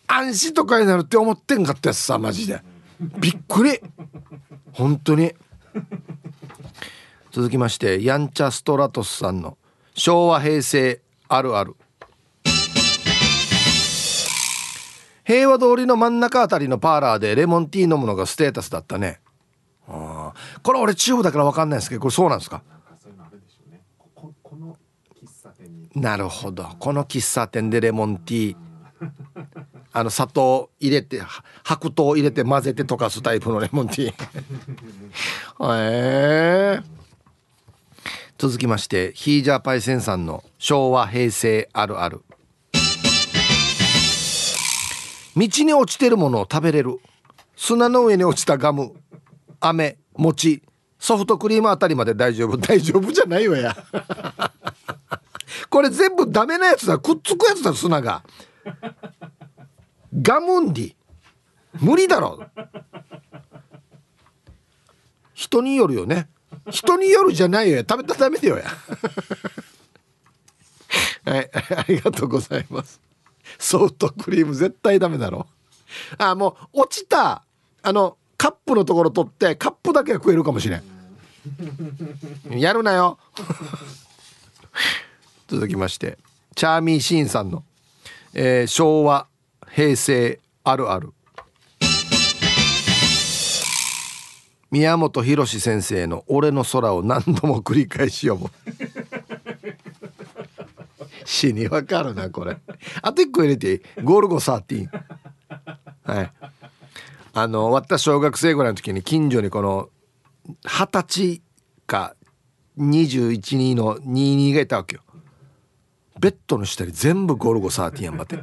[0.07, 2.63] 安心とかになるって思ってんかったやつさマジで。
[3.19, 3.81] びっくり。
[4.73, 5.35] 本当に。
[7.31, 9.59] 続きましてヤンチャストラトスさんの
[9.95, 11.77] 昭和平成あるある。
[15.25, 19.21] 平和通りの真ん中あたりのパーラーでレモンティー飲むのがステータスだったね。
[19.87, 20.33] あ
[20.63, 22.63] これ俺地方だから分かんないですけどこれそうなんですか？
[25.95, 26.65] なるほど。
[26.79, 28.57] この喫茶店でレモンティー
[29.99, 31.21] あの砂糖入れて
[31.65, 34.15] 白糖入れて混ぜて溶かすタイプのレモンティー。
[35.75, 36.81] え。
[36.81, 36.85] ー、
[38.39, 42.23] 続きましてヒージャーパイセンさんの昭和平成あるある。
[45.37, 47.01] 道に落ちてるものを食べれる。
[47.57, 48.93] 砂の上に落ちたガム。
[49.59, 50.63] 飴餅
[51.01, 52.57] ソフトクリームあたりまで大丈夫。
[52.57, 53.77] 大丈夫じゃないわや。
[55.69, 57.01] これ全部ダメなやつだ。
[57.01, 58.23] くっつくやつだ砂が。
[60.21, 60.95] ガムンディ。
[61.81, 62.45] 無理だろ。
[65.35, 66.29] 人によるよね。
[66.71, 68.65] 人によるじゃないよ食べたらダメだよや。
[71.25, 73.01] はいありがとうございます。
[73.59, 75.47] ソフトクリーム絶対ダメだろ。
[76.19, 77.45] あもう落ちた。
[77.83, 80.83] あのカップのところ取ってカップだけは食えるかもしれん。
[82.59, 83.19] やるなよ。
[85.47, 86.19] 続きまして
[86.57, 87.63] チャーミーシーンさんの、
[88.35, 89.28] えー、昭和
[89.75, 91.13] 平成あるある。
[94.71, 98.51] 宮本浩先生の「俺の空」を何度も繰り返し読む。
[101.25, 102.59] 死にわかるなこれ。
[103.03, 104.03] あと1個入れていい？
[104.03, 104.89] ゴルゴ13
[106.05, 106.33] はい。
[107.35, 109.91] あの終わった小学生ぐらいの時に近所にこの
[110.65, 111.43] 二十歳
[111.87, 112.15] か
[112.79, 115.03] 212の22がいたわけよ。
[116.19, 118.39] ベッドの下に全部ゴルゴ13やんばって。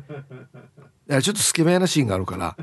[1.07, 2.55] ちょっとスケベなシーンがあるから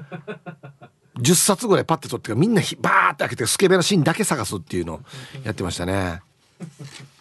[1.18, 5.00] 10冊ぐらいパッて取ってみんなバーって開けてスケベなシーンだけ探すっていうのを
[5.44, 6.22] やってましたね。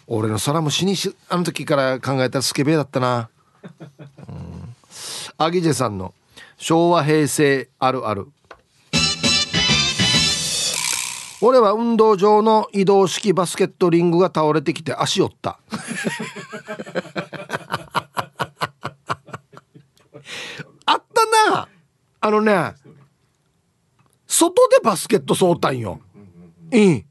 [0.06, 3.28] 俺の空も死にしあの時から考えたらスケベだったな。
[4.28, 4.76] うん。
[5.38, 6.14] アギジェさんの
[6.56, 8.28] 昭和平成あるある。
[11.44, 15.58] 俺は運動場の移動式バスケットリングが倒れてきて足折った
[20.86, 21.68] あったな
[22.24, 22.74] あのね
[24.28, 26.00] 外でバスケットそうたんよ。
[26.70, 27.04] うん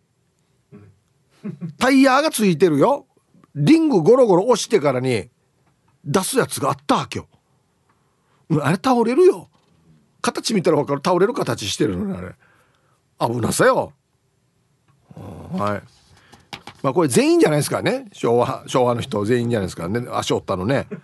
[1.78, 3.06] タイヤがついてるよ。
[3.56, 5.30] リングゴロゴロ押してからに
[6.06, 7.28] 出すやつがあったわけよ。
[8.62, 9.50] あれ倒れるよ。
[10.22, 11.02] 形見たら分かる。
[11.04, 12.36] 倒れる形してるのね
[13.20, 13.34] あれ。
[13.34, 13.92] 危なさよ。
[15.16, 15.82] はい。
[16.84, 18.06] まあこれ全員じゃないですからね。
[18.14, 20.08] 昭和昭和の人全員じゃないですからね。
[20.12, 20.88] 足折ったのね。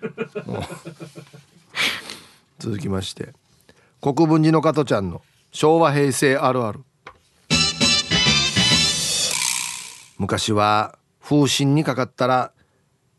[2.60, 3.34] 続きまして
[4.14, 6.80] 国分寺の加トちゃんの昭和平成あるある。
[10.18, 12.51] 昔は風疹にかかったら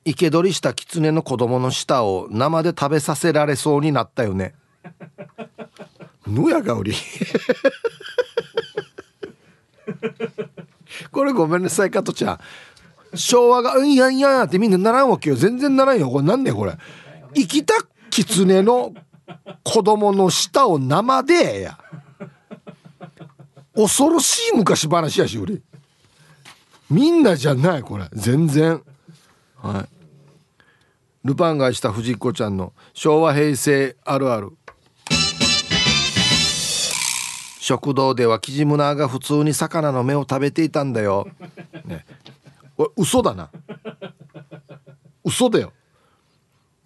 [0.06, 4.54] 生け捕りした狐の子供の舌を生で食べさせられそうになったよね。
[6.26, 6.94] ぬやがおり。
[11.12, 12.38] これごめんなさい加トちゃん。
[13.14, 15.36] 昭和が「うんやんやん」ってみんなならんわけよ。
[15.36, 16.08] 全然ならんよ。
[16.10, 16.76] これなんねこれ？
[17.34, 17.74] 生きた
[18.10, 18.94] 狐の
[19.64, 21.78] 子供の舌を生でや
[23.74, 25.60] 恐ろしい昔話やし俺。
[26.90, 28.08] みんなじゃないこれ。
[28.12, 28.82] 全然。
[29.56, 29.98] はい。
[31.24, 34.50] ルパンがした藤子ちゃんの昭和平成あるある。
[37.60, 41.28] 食堂ではキジムナーが普通に魚の目を食べていたんだよ、
[41.84, 42.06] ね、
[42.96, 43.50] 嘘だな。
[45.22, 45.72] 嘘だよ。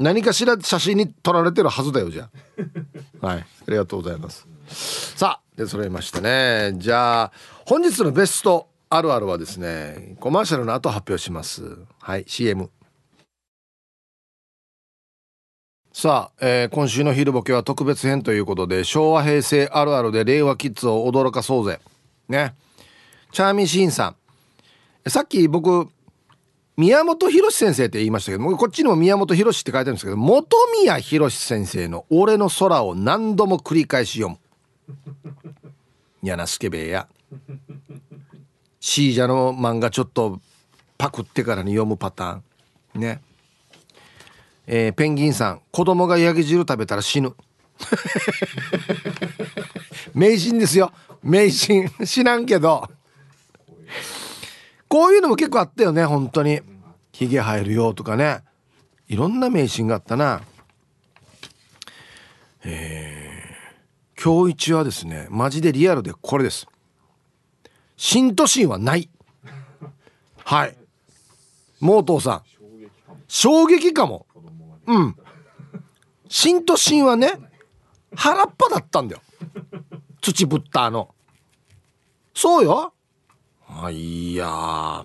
[0.03, 2.29] 何かしら写真に撮られてるはずだよじゃ
[3.23, 3.27] あ。
[3.27, 3.39] はい。
[3.39, 4.47] ありがとうございます。
[5.17, 6.73] さあで揃いましたね。
[6.77, 7.33] じゃあ
[7.67, 11.79] 本日のベストあるあるはですねコマーシャルの後発表します。
[12.01, 12.71] はい CM
[15.93, 21.81] さあ、えー、今週の昼ボケは特別編ということで昭和平成あるあるで令和キッズを驚かそうぜ。
[22.29, 22.55] ね。
[23.31, 24.15] チャーミーシーンさ
[25.07, 25.11] ん。
[25.11, 25.89] さっき僕
[26.77, 30.47] 宮本浩先生って言いましたけどこっちにも宮本浩って書いてあるんですけど本
[30.81, 34.39] 宮浩先生の「俺の空」を何度も繰り返し読む。
[36.23, 37.09] やなスケベや。
[38.81, 40.41] シージャの漫画ちょっと
[40.97, 43.01] パクってからに読むパターン。
[43.01, 43.21] ね。
[44.67, 47.35] えー、ペンギンさん子供がヤギ汁食べたら死ぬ。
[50.15, 50.93] 迷信ですよ。
[51.23, 51.91] 迷信。
[52.07, 52.89] 知らんけど。
[54.93, 56.61] こういうのも結構あったよね本当に。
[57.13, 58.43] ヒゲ生えるよとかね。
[59.09, 60.43] いろんな迷信があったな。
[62.63, 66.67] えー、今日一はですねマジでリアルでこれです。
[67.97, 69.09] 新都心はない。
[70.45, 70.77] はい。
[71.81, 72.43] モートーさん。
[73.29, 74.27] 衝撃かも。
[74.87, 75.17] うん。
[76.29, 77.33] 新都心はね
[78.15, 79.23] 原っぱだったんだよ。
[80.21, 81.15] 土ぶったの。
[82.35, 82.93] そうよ。
[83.81, 85.05] あいや。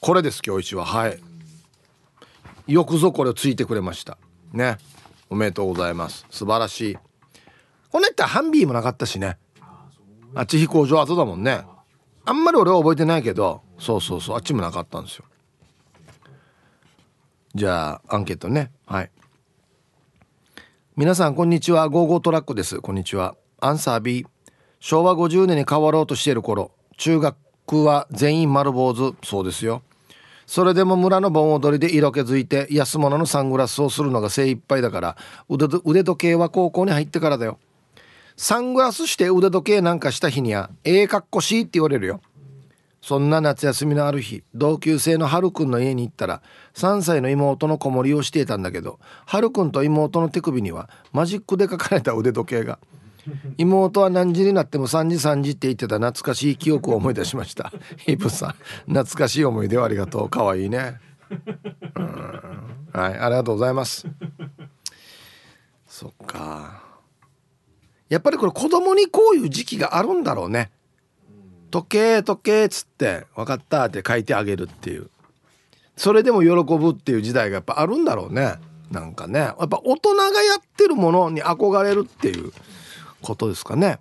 [0.00, 0.84] これです今日一は。
[0.84, 1.18] はい。
[2.66, 4.18] よくぞこれをついてくれました。
[4.52, 4.78] ね。
[5.28, 6.26] おめでとうございます。
[6.30, 6.98] 素晴らしい。
[7.90, 9.36] これってハンビーもなかったしね。
[10.34, 11.64] あっち飛行場後だもんね。
[12.24, 13.62] あんまり俺は覚えてないけど。
[13.78, 14.36] そうそうそう。
[14.36, 15.24] あっちもなかったんですよ。
[17.54, 18.70] じゃあアンケートね。
[18.86, 19.10] はい。
[20.96, 21.88] 皆さんこんにちは。
[21.88, 22.80] ゴーゴートラックです。
[22.80, 23.34] こんにちは。
[23.60, 24.26] アンサー B
[24.78, 26.70] 昭和50年に変わろうとしている頃。
[26.96, 27.36] 中学
[27.84, 29.82] は全員丸坊主そうですよ。
[30.46, 35.16] それでも村の盆踊りで色気づいて安物のサングラスをするのが精一杯だから
[35.48, 37.58] 腕時計は高校に入ってからだよ。
[38.36, 42.20] サングラスして腕時計なんかした日にはええかっこしいって言われるよ。
[43.02, 46.42] そんな夏休みのある日同級生のはるくんの家に行ったら
[46.74, 52.78] 3歳の妹の子守りをしていたんだけどはるくんと妹の手首にはマジックで書かれた腕時計が。
[53.58, 57.72] 妹は何時になっても3時3時って言ってた懐かしい記憶を思い出しました。
[57.98, 58.54] ヒプさん
[58.92, 60.28] 懐かしい思い出をありがとう。
[60.28, 61.00] かわいいね
[62.92, 64.06] はいありがとうございます。
[65.86, 66.82] そっか。
[68.08, 70.70] やっぱりこれ子供にこういう時期があるんだろうね。
[71.70, 75.10] 時計時計っつって分かったって書いてあげるっていう。
[75.96, 78.54] それでも喜ぶっていう時代がやっぱあるんだろうね。
[78.90, 79.40] なんかね。
[79.40, 82.52] やっぱ大人がやってるものに憧れるっていう
[83.26, 83.98] ことですかね。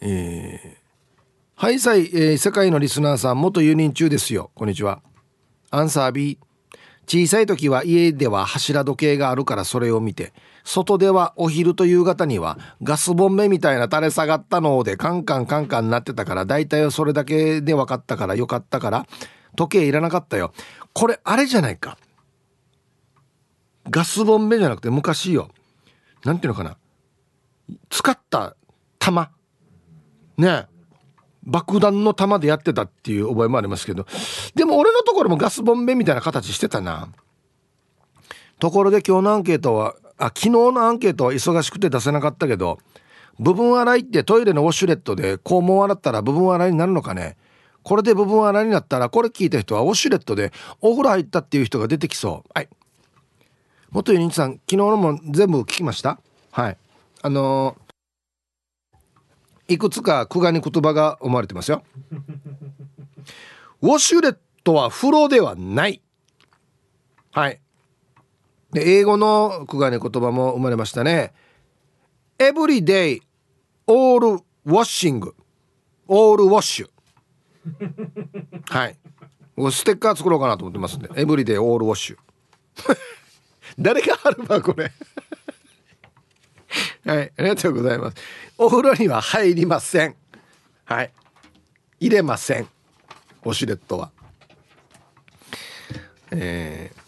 [0.00, 4.50] えー、はいさい、えー、世界のリスナーさん元輸入中ですよ。
[4.54, 5.02] こんにちは。
[5.70, 6.38] アンサー B
[7.06, 10.32] 小さい時は家では柱時計があるからそれを見て
[10.64, 19.06] 外ではお昼と夕方にはガスボンベみたいな垂れ下がったのでカンカンカンカンなってたから大体はそれだけで分かったからよかったから
[19.56, 20.52] 時計いらなかったよ。
[20.92, 21.98] これあれじゃないか。
[23.90, 25.50] ガスボンベじゃなくて昔よ。
[26.24, 26.76] なんていうのかな。
[27.88, 28.56] 使った
[28.98, 29.30] 弾
[30.36, 30.66] ね。
[31.42, 34.06] 爆弾の弾でやってたっていう覚えもありますけど。
[34.54, 37.08] でも俺のところもガスボンベみたいな形してたな。
[38.58, 42.78] ところで今日のアンケートはあ昨日のアンケートは忙しくて出せなかったけど
[43.38, 47.38] 部分洗いってトイレのウォシュレットで肛門洗ったら部分洗いになるのかね。
[47.82, 50.52] これで部分洗いになったらこれ聞いた人はウォシュレットで
[50.82, 52.50] お風呂入ったっていう人が出てきそう。
[52.54, 52.68] はい。
[53.90, 56.20] 元ユニッさん昨日のも全部聞きました？
[56.52, 56.76] はい。
[57.22, 61.82] あのー、いくつか苦賀に言葉が生まれてますよ。
[63.82, 66.02] ウォシュレットは風呂ではない。
[67.32, 67.60] はい。
[68.72, 71.32] で英語の苦賀に言葉も生まれましたね。
[72.38, 73.22] エブリデイ
[73.86, 75.34] オールウォッシング
[76.08, 76.88] オールウォッシュ
[78.70, 78.96] はい
[79.70, 81.10] ステッカー作ろうかなと思ってますんで。
[81.16, 82.16] エブリデイオールウォッシュ
[83.78, 84.90] 誰が貼るわこれ
[87.10, 88.16] はい、ありがとうございます。
[88.56, 90.14] お風呂には入りません。
[90.84, 91.10] はい。
[91.98, 92.68] 入れません。
[93.42, 94.12] ウォシュレットは。
[96.30, 97.00] えー、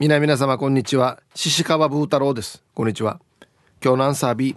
[0.00, 1.22] 皆皆様こんにちは。
[1.36, 2.64] 獅子川ブー太郎です。
[2.74, 3.20] こんにちは。
[3.80, 4.56] 今日のアンサー B。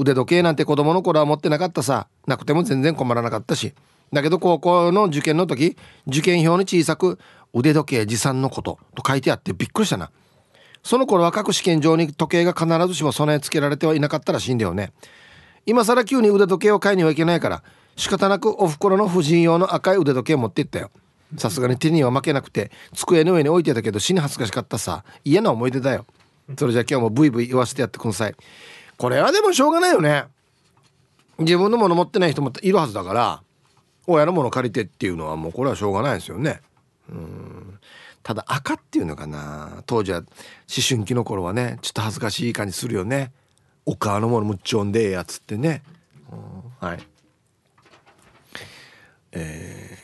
[0.00, 2.08] 腕時計なんて子供の頃は持ってなかったさ。
[2.26, 3.72] なくても全然困らなかったし。
[4.12, 5.76] だけど高校の受験の時、
[6.08, 7.20] 受験票に小さく
[7.54, 10.10] 腕時計持参のことと書いてあってびっくりしたな。
[10.82, 14.92] その頃は各試験場に時計が必ずしも備え付けられてはいなかったらしいんだよね。
[15.66, 17.62] 今更急に腕時計を買いにはいけないから
[17.96, 20.90] 仕方なくおふくろの婦人用の赤い腕時計を持っていったよ。
[21.36, 25.04] さすがに手には負けなくて机の上に置いてたけど死に恥ずかしかったさ。
[25.24, 26.06] 嫌な思い出だよ。
[26.58, 28.34] それじゃ今日もブイブイ言わせてやってください。
[28.96, 30.24] これはでもしょうがないよね。
[31.38, 33.42] 自分のもの持ってない人もいるはずだから
[34.06, 36.60] 親のもの借りてっていうのはもうこれはしょうがないですよね。
[37.08, 37.78] うん。
[38.22, 39.82] ただ赤っていうのかな。
[39.86, 40.26] 当時は思
[40.86, 43.32] 春期の頃はねちょっと恥ずかしい感じするよね。
[43.86, 45.82] お母のものむっちょんでえやつってね、
[46.30, 46.98] うん、はい。
[49.32, 49.96] え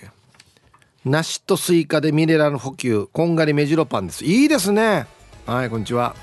[1.04, 3.08] ー、梨とスイカでミネラル補給。
[3.12, 4.24] こんがり目白パンです。
[4.24, 5.06] いいですね。
[5.44, 6.16] はいこんにちは。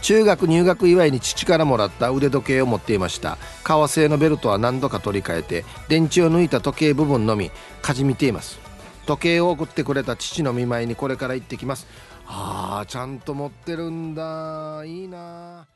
[0.00, 2.10] 中学入学祝いに父からもらった。
[2.10, 3.38] 腕時計を持っていました。
[3.62, 7.50] 革製のベルトは何度か取り替えて電池を抜いた時計部分のみ
[7.82, 8.61] かじみています。
[9.06, 11.86] 時計を送ってくれた父の見舞いにこれから行ってきます。
[12.26, 14.84] あーちゃんと持ってるんだ。
[14.84, 15.66] いいな。